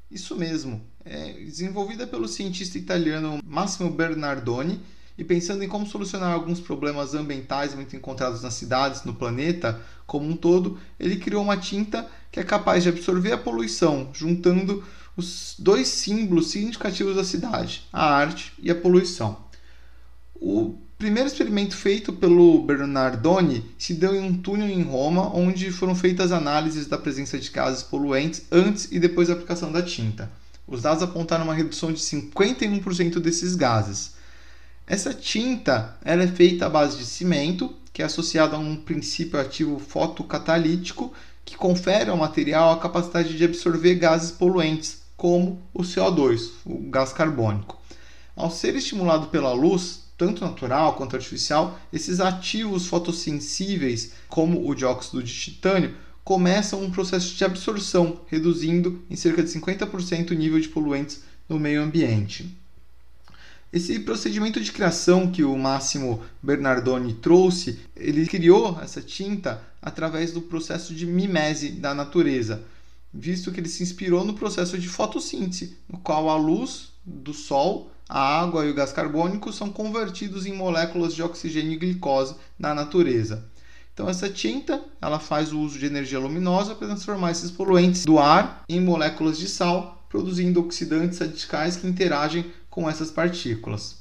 Isso 0.09 0.35
mesmo, 0.35 0.81
é 1.05 1.33
desenvolvida 1.33 2.07
pelo 2.07 2.27
cientista 2.27 2.75
italiano 2.75 3.41
Massimo 3.45 3.91
Bernardoni 3.91 4.79
e 5.17 5.23
pensando 5.23 5.63
em 5.63 5.67
como 5.67 5.85
solucionar 5.85 6.33
alguns 6.33 6.59
problemas 6.59 7.13
ambientais 7.13 7.75
muito 7.75 7.95
encontrados 7.95 8.41
nas 8.41 8.53
cidades, 8.55 9.03
no 9.03 9.13
planeta 9.13 9.79
como 10.05 10.27
um 10.27 10.35
todo, 10.35 10.77
ele 10.99 11.17
criou 11.17 11.43
uma 11.43 11.57
tinta 11.57 12.07
que 12.31 12.39
é 12.39 12.43
capaz 12.43 12.83
de 12.83 12.89
absorver 12.89 13.31
a 13.31 13.37
poluição, 13.37 14.09
juntando 14.13 14.83
os 15.15 15.55
dois 15.59 15.87
símbolos 15.87 16.47
significativos 16.47 17.15
da 17.15 17.23
cidade, 17.23 17.87
a 17.93 18.13
arte 18.13 18.53
e 18.59 18.71
a 18.71 18.75
poluição. 18.75 19.37
O 20.35 20.75
primeiro 20.97 21.27
experimento 21.27 21.75
feito 21.75 22.11
pelo 22.13 22.63
Bernardoni 22.63 23.63
se 23.77 23.93
deu 23.93 24.15
em 24.15 24.21
um 24.21 24.37
túnel 24.37 24.69
em 24.69 24.81
Roma, 24.81 25.35
onde 25.35 25.71
foram 25.71 25.93
feitas 25.93 26.31
análises 26.31 26.87
da 26.87 26.97
presença 26.97 27.37
de 27.37 27.51
gases 27.51 27.83
poluentes 27.83 28.43
antes 28.51 28.91
e 28.91 28.99
depois 28.99 29.27
da 29.27 29.35
aplicação 29.35 29.71
da 29.71 29.81
tinta. 29.81 30.31
Os 30.65 30.81
dados 30.81 31.03
apontaram 31.03 31.43
uma 31.43 31.53
redução 31.53 31.91
de 31.91 31.99
51% 31.99 33.19
desses 33.19 33.55
gases. 33.55 34.13
Essa 34.85 35.13
tinta 35.13 35.97
ela 36.03 36.23
é 36.23 36.27
feita 36.27 36.65
à 36.65 36.69
base 36.69 36.97
de 36.97 37.05
cimento, 37.05 37.73
que 37.93 38.01
é 38.01 38.05
associado 38.05 38.55
a 38.55 38.59
um 38.59 38.75
princípio 38.75 39.39
ativo 39.39 39.79
fotocatalítico 39.79 41.13
que 41.45 41.55
confere 41.55 42.09
ao 42.09 42.17
material 42.17 42.71
a 42.71 42.79
capacidade 42.79 43.37
de 43.37 43.45
absorver 43.45 43.95
gases 43.95 44.31
poluentes, 44.31 45.01
como 45.15 45.61
o 45.73 45.83
CO2, 45.83 46.49
o 46.65 46.89
gás 46.89 47.13
carbônico. 47.13 47.81
Ao 48.35 48.51
ser 48.51 48.75
estimulado 48.75 49.27
pela 49.27 49.53
luz, 49.53 50.03
tanto 50.17 50.43
natural 50.43 50.95
quanto 50.95 51.15
artificial, 51.15 51.79
esses 51.91 52.19
ativos 52.19 52.87
fotossensíveis, 52.87 54.11
como 54.27 54.67
o 54.67 54.75
dióxido 54.75 55.23
de 55.23 55.33
titânio, 55.33 55.95
começam 56.23 56.81
um 56.81 56.91
processo 56.91 57.35
de 57.35 57.45
absorção, 57.45 58.21
reduzindo 58.27 59.01
em 59.09 59.15
cerca 59.15 59.43
de 59.43 59.49
50% 59.49 60.31
o 60.31 60.33
nível 60.33 60.59
de 60.59 60.69
poluentes 60.69 61.21
no 61.47 61.59
meio 61.59 61.81
ambiente. 61.81 62.57
Esse 63.73 63.99
procedimento 64.01 64.61
de 64.61 64.71
criação 64.71 65.31
que 65.31 65.43
o 65.43 65.57
Máximo 65.57 66.21
Bernardoni 66.43 67.15
trouxe, 67.15 67.79
ele 67.95 68.27
criou 68.27 68.79
essa 68.79 69.01
tinta 69.01 69.63
através 69.81 70.31
do 70.31 70.43
processo 70.43 70.93
de 70.93 71.07
mimese 71.07 71.71
da 71.71 71.91
natureza, 71.95 72.61
visto 73.11 73.51
que 73.51 73.59
ele 73.59 73.67
se 73.67 73.81
inspirou 73.81 74.23
no 74.23 74.35
processo 74.35 74.77
de 74.77 74.87
fotossíntese, 74.87 75.75
no 75.91 75.97
qual 75.97 76.29
a 76.29 76.37
luz 76.37 76.89
do 77.03 77.33
sol, 77.33 77.89
a 78.07 78.41
água 78.41 78.63
e 78.63 78.69
o 78.69 78.75
gás 78.75 78.93
carbônico 78.93 79.51
são 79.51 79.71
convertidos 79.71 80.45
em 80.45 80.53
moléculas 80.53 81.15
de 81.15 81.23
oxigênio 81.23 81.73
e 81.73 81.77
glicose 81.77 82.35
na 82.59 82.75
natureza. 82.75 83.43
Então 83.91 84.07
essa 84.07 84.29
tinta, 84.29 84.83
ela 85.01 85.17
faz 85.17 85.51
o 85.51 85.59
uso 85.59 85.79
de 85.79 85.87
energia 85.87 86.19
luminosa 86.19 86.75
para 86.75 86.89
transformar 86.89 87.31
esses 87.31 87.49
poluentes 87.49 88.05
do 88.05 88.19
ar 88.19 88.63
em 88.69 88.79
moléculas 88.79 89.39
de 89.39 89.47
sal, 89.47 90.05
produzindo 90.09 90.59
oxidantes 90.59 91.17
radicais 91.17 91.75
que 91.75 91.87
interagem 91.87 92.45
com 92.73 92.89
essas 92.89 93.11
partículas. 93.11 93.97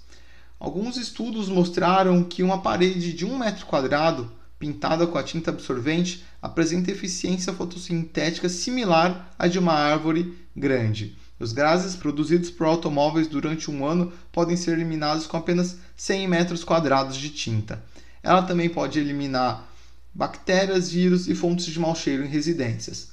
Alguns 0.58 0.96
estudos 0.96 1.46
mostraram 1.46 2.24
que 2.24 2.42
uma 2.42 2.62
parede 2.62 3.12
de 3.12 3.26
um 3.26 3.37
metro 3.38 3.66
quadrado 3.66 4.32
pintada 4.58 5.06
com 5.06 5.18
a 5.18 5.22
tinta 5.22 5.50
absorvente 5.50 6.24
apresenta 6.40 6.90
eficiência 6.90 7.52
fotossintética 7.52 8.48
similar 8.48 9.30
à 9.38 9.46
de 9.46 9.58
uma 9.58 9.74
árvore 9.74 10.38
grande. 10.56 11.18
Os 11.38 11.52
gases 11.52 11.94
produzidos 11.94 12.48
por 12.48 12.66
automóveis 12.66 13.28
durante 13.28 13.70
um 13.70 13.85
ano 13.85 14.11
podem 14.32 14.56
ser 14.56 14.72
eliminados 14.72 15.26
com 15.26 15.37
apenas 15.37 15.76
100 15.94 16.26
metros 16.26 16.64
quadrados 16.64 17.18
de 17.18 17.28
tinta. 17.28 17.85
Ela 18.22 18.40
também 18.40 18.70
pode 18.70 18.98
eliminar 18.98 19.68
bactérias, 20.14 20.90
vírus 20.90 21.28
e 21.28 21.35
fontes 21.35 21.66
de 21.66 21.78
mau 21.78 21.94
cheiro 21.94 22.24
em 22.24 22.28
residências. 22.28 23.12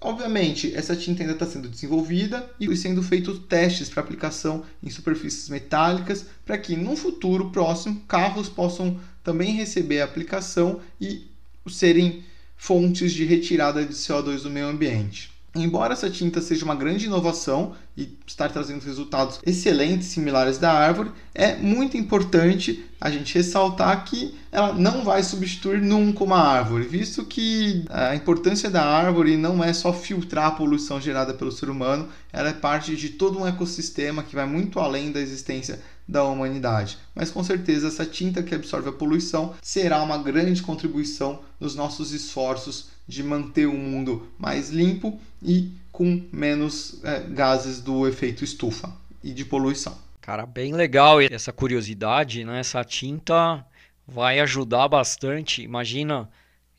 Obviamente, 0.00 0.74
essa 0.76 0.94
tinta 0.94 1.22
ainda 1.22 1.32
está 1.32 1.44
sendo 1.44 1.68
desenvolvida 1.68 2.48
e 2.60 2.74
sendo 2.76 3.02
feitos 3.02 3.40
testes 3.48 3.88
para 3.88 4.02
aplicação 4.02 4.64
em 4.82 4.90
superfícies 4.90 5.48
metálicas 5.48 6.26
para 6.46 6.56
que, 6.56 6.76
num 6.76 6.96
futuro 6.96 7.50
próximo, 7.50 8.00
carros 8.06 8.48
possam 8.48 9.00
também 9.24 9.54
receber 9.54 10.00
a 10.00 10.04
aplicação 10.04 10.80
e 11.00 11.26
serem 11.68 12.24
fontes 12.56 13.12
de 13.12 13.24
retirada 13.24 13.84
de 13.84 13.92
CO2 13.92 14.42
do 14.42 14.50
meio 14.50 14.68
ambiente. 14.68 15.30
Embora 15.54 15.94
essa 15.94 16.10
tinta 16.10 16.42
seja 16.42 16.64
uma 16.64 16.74
grande 16.74 17.06
inovação 17.06 17.74
e 17.96 18.16
estar 18.26 18.50
trazendo 18.50 18.84
resultados 18.84 19.40
excelentes, 19.44 20.08
similares 20.08 20.58
da 20.58 20.70
árvore, 20.70 21.10
é 21.34 21.56
muito 21.56 21.96
importante 21.96 22.84
a 23.00 23.10
gente 23.10 23.34
ressaltar 23.34 24.04
que 24.04 24.36
ela 24.52 24.74
não 24.74 25.02
vai 25.04 25.22
substituir 25.22 25.80
nunca 25.80 26.22
uma 26.22 26.38
árvore, 26.38 26.86
visto 26.86 27.24
que 27.24 27.84
a 27.88 28.14
importância 28.14 28.68
da 28.68 28.84
árvore 28.84 29.36
não 29.36 29.62
é 29.64 29.72
só 29.72 29.92
filtrar 29.92 30.46
a 30.46 30.50
poluição 30.50 31.00
gerada 31.00 31.32
pelo 31.32 31.52
ser 31.52 31.70
humano, 31.70 32.08
ela 32.32 32.50
é 32.50 32.54
parte 32.54 32.94
de 32.94 33.10
todo 33.10 33.38
um 33.38 33.46
ecossistema 33.46 34.22
que 34.22 34.34
vai 34.34 34.46
muito 34.46 34.78
além 34.78 35.10
da 35.10 35.20
existência 35.20 35.80
da 36.06 36.24
humanidade. 36.24 36.98
Mas 37.14 37.30
com 37.30 37.42
certeza 37.42 37.88
essa 37.88 38.04
tinta 38.04 38.42
que 38.42 38.54
absorve 38.54 38.88
a 38.88 38.92
poluição 38.92 39.54
será 39.62 40.02
uma 40.02 40.18
grande 40.18 40.62
contribuição 40.62 41.40
nos 41.60 41.74
nossos 41.74 42.12
esforços 42.12 42.97
de 43.08 43.22
manter 43.22 43.66
o 43.66 43.72
mundo 43.72 44.28
mais 44.38 44.68
limpo 44.68 45.18
e 45.42 45.72
com 45.90 46.22
menos 46.30 47.02
é, 47.02 47.20
gases 47.20 47.80
do 47.80 48.06
efeito 48.06 48.44
estufa 48.44 48.94
e 49.24 49.32
de 49.32 49.44
poluição. 49.44 49.96
Cara, 50.20 50.44
bem 50.44 50.74
legal 50.74 51.20
essa 51.22 51.52
curiosidade, 51.52 52.44
né? 52.44 52.60
Essa 52.60 52.84
tinta 52.84 53.64
vai 54.06 54.38
ajudar 54.40 54.86
bastante. 54.86 55.62
Imagina 55.62 56.28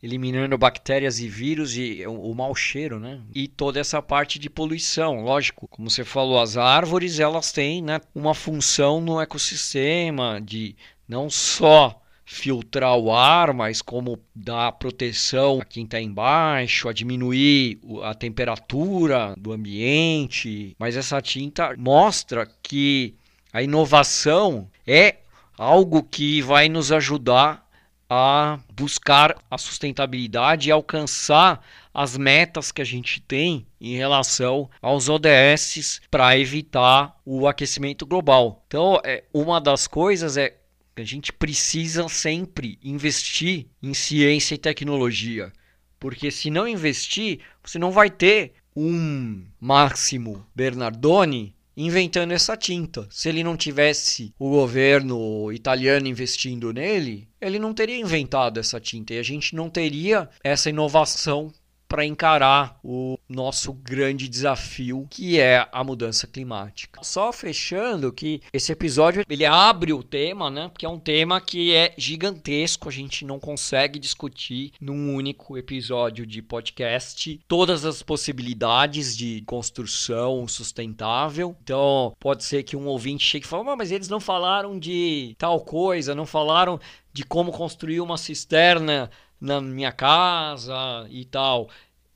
eliminando 0.01 0.57
bactérias 0.57 1.19
e 1.19 1.27
vírus 1.27 1.75
e 1.75 2.05
o, 2.05 2.13
o 2.13 2.35
mau 2.35 2.53
cheiro, 2.55 2.99
né? 2.99 3.19
E 3.33 3.47
toda 3.47 3.79
essa 3.79 4.01
parte 4.01 4.37
de 4.37 4.49
poluição, 4.49 5.21
lógico. 5.21 5.67
Como 5.67 5.89
você 5.89 6.05
falou, 6.05 6.39
as 6.39 6.57
árvores 6.57 7.19
elas 7.19 7.51
têm 7.51 7.81
né, 7.81 7.99
uma 8.13 8.33
função 8.35 9.01
no 9.01 9.19
ecossistema 9.19 10.39
de 10.39 10.75
não 11.07 11.29
só 11.29 11.98
filtrar 12.31 12.95
o 12.95 13.11
ar, 13.11 13.55
mas 13.55 13.81
como 13.81 14.19
dar 14.35 14.71
proteção 14.73 15.59
a 15.59 15.65
quem 15.65 15.83
está 15.83 15.99
embaixo, 15.99 16.87
a 16.87 16.93
diminuir 16.93 17.79
a 18.03 18.13
temperatura 18.13 19.33
do 19.35 19.51
ambiente. 19.51 20.75
Mas 20.77 20.95
essa 20.95 21.19
tinta 21.23 21.73
mostra 21.75 22.47
que 22.61 23.15
a 23.51 23.63
inovação 23.63 24.69
é 24.85 25.15
algo 25.57 26.03
que 26.03 26.39
vai 26.43 26.69
nos 26.69 26.91
ajudar 26.91 27.67
a 28.07 28.59
buscar 28.73 29.35
a 29.49 29.57
sustentabilidade 29.57 30.69
e 30.69 30.71
alcançar 30.71 31.65
as 31.91 32.15
metas 32.15 32.71
que 32.71 32.81
a 32.81 32.85
gente 32.85 33.19
tem 33.21 33.65
em 33.81 33.95
relação 33.95 34.69
aos 34.79 35.09
ODS 35.09 35.99
para 36.11 36.37
evitar 36.37 37.19
o 37.25 37.47
aquecimento 37.47 38.05
global. 38.05 38.63
Então, 38.67 39.01
é, 39.03 39.23
uma 39.33 39.59
das 39.59 39.87
coisas 39.87 40.37
é 40.37 40.58
a 40.99 41.05
gente 41.05 41.31
precisa 41.31 42.07
sempre 42.09 42.77
investir 42.83 43.67
em 43.81 43.93
ciência 43.93 44.55
e 44.55 44.57
tecnologia. 44.57 45.51
Porque 45.99 46.31
se 46.31 46.49
não 46.49 46.67
investir, 46.67 47.39
você 47.63 47.77
não 47.77 47.91
vai 47.91 48.09
ter 48.09 48.53
um 48.75 49.43
Máximo 49.59 50.45
Bernardoni 50.55 51.53
inventando 51.75 52.31
essa 52.31 52.57
tinta. 52.57 53.07
Se 53.09 53.29
ele 53.29 53.43
não 53.43 53.55
tivesse 53.55 54.33
o 54.37 54.49
governo 54.49 55.51
italiano 55.51 56.07
investindo 56.07 56.73
nele, 56.73 57.27
ele 57.39 57.57
não 57.57 57.73
teria 57.73 57.97
inventado 57.97 58.59
essa 58.59 58.79
tinta 58.79 59.13
e 59.13 59.19
a 59.19 59.23
gente 59.23 59.55
não 59.55 59.69
teria 59.69 60.29
essa 60.43 60.69
inovação 60.69 61.51
para 61.89 62.05
encarar 62.05 62.79
o 62.83 63.17
nosso 63.27 63.73
grande 63.73 64.29
desafio 64.29 65.07
que 65.09 65.39
é 65.39 65.67
a 65.71 65.83
mudança 65.83 66.27
climática. 66.27 67.01
Só 67.03 67.33
fechando 67.33 68.13
que 68.13 68.41
esse 68.53 68.71
episódio 68.71 69.23
ele 69.27 69.43
abre 69.43 69.91
o 69.91 70.03
tema, 70.03 70.51
né? 70.51 70.69
Porque 70.69 70.85
é 70.85 70.89
um 70.89 70.99
tema 70.99 71.41
que 71.41 71.73
é 71.73 71.95
gigantesco, 71.97 72.87
a 72.87 72.91
gente 72.91 73.25
não 73.25 73.39
consegue 73.39 73.97
discutir 73.97 74.71
num 74.79 75.15
único 75.15 75.57
episódio 75.57 76.27
de 76.27 76.43
podcast 76.43 77.39
todas 77.47 77.83
as 77.83 78.03
possibilidades 78.03 79.17
de 79.17 79.41
construção 79.47 80.47
sustentável. 80.47 81.55
Então, 81.63 82.15
pode 82.19 82.43
ser 82.43 82.61
que 82.61 82.77
um 82.77 82.85
ouvinte 82.85 83.25
chegue 83.25 83.45
e 83.45 83.47
fale: 83.47 83.63
"Mas 83.75 83.91
eles 83.91 84.09
não 84.09 84.19
falaram 84.19 84.77
de 84.77 85.33
tal 85.39 85.59
coisa, 85.61 86.13
não 86.13 86.27
falaram 86.27 86.79
de 87.11 87.23
como 87.23 87.51
construir 87.51 87.99
uma 87.99 88.17
cisterna 88.17 89.09
na 89.39 89.61
minha 89.61 89.91
casa 89.91 91.07
e 91.09 91.25
tal. 91.25 91.69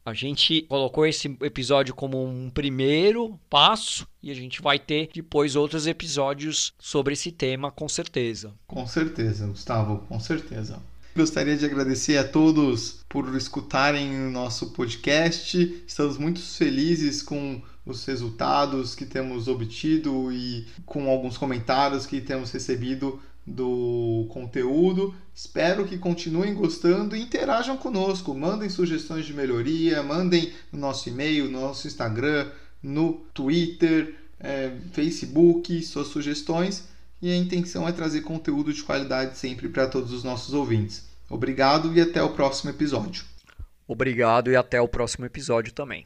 A 0.05 0.13
gente 0.13 0.63
colocou 0.63 1.05
esse 1.05 1.37
episódio 1.41 1.95
como 1.95 2.25
um 2.25 2.49
primeiro 2.49 3.39
passo 3.49 4.05
e 4.21 4.31
a 4.31 4.33
gente 4.33 4.61
vai 4.61 4.77
ter 4.77 5.09
depois 5.13 5.55
outros 5.55 5.87
episódios 5.87 6.73
sobre 6.77 7.13
esse 7.13 7.31
tema, 7.31 7.71
com 7.71 7.87
certeza. 7.87 8.53
Com 8.67 8.85
certeza, 8.85 9.47
Gustavo, 9.47 9.99
com 10.09 10.19
certeza. 10.19 10.81
Gostaria 11.15 11.55
de 11.55 11.63
agradecer 11.63 12.17
a 12.17 12.27
todos 12.27 13.05
por 13.07 13.33
escutarem 13.35 14.27
o 14.27 14.31
nosso 14.31 14.71
podcast. 14.71 15.83
Estamos 15.87 16.17
muito 16.17 16.41
felizes 16.41 17.21
com 17.21 17.61
os 17.85 18.03
resultados 18.05 18.95
que 18.95 19.05
temos 19.05 19.47
obtido 19.47 20.31
e 20.33 20.65
com 20.85 21.09
alguns 21.09 21.37
comentários 21.37 22.05
que 22.05 22.19
temos 22.19 22.51
recebido 22.51 23.21
do 23.45 24.25
conteúdo. 24.29 25.13
Espero 25.33 25.85
que 25.85 25.97
continuem 25.97 26.53
gostando 26.53 27.15
e 27.15 27.21
interajam 27.21 27.77
conosco. 27.77 28.33
Mandem 28.33 28.69
sugestões 28.69 29.25
de 29.25 29.33
melhoria, 29.33 30.01
mandem 30.01 30.53
no 30.71 30.79
nosso 30.79 31.09
e-mail, 31.09 31.45
no 31.45 31.61
nosso 31.61 31.87
Instagram, 31.87 32.49
no 32.81 33.13
Twitter, 33.33 34.15
é, 34.39 34.71
Facebook, 34.91 35.81
suas 35.83 36.07
sugestões. 36.07 36.87
E 37.21 37.31
a 37.31 37.35
intenção 37.35 37.87
é 37.87 37.91
trazer 37.91 38.21
conteúdo 38.21 38.73
de 38.73 38.83
qualidade 38.83 39.37
sempre 39.37 39.69
para 39.69 39.87
todos 39.87 40.11
os 40.11 40.23
nossos 40.23 40.53
ouvintes. 40.53 41.05
Obrigado 41.29 41.95
e 41.95 42.01
até 42.01 42.21
o 42.21 42.31
próximo 42.31 42.69
episódio. 42.69 43.23
Obrigado 43.87 44.51
e 44.51 44.55
até 44.55 44.79
o 44.81 44.87
próximo 44.87 45.25
episódio 45.25 45.73
também. 45.73 46.05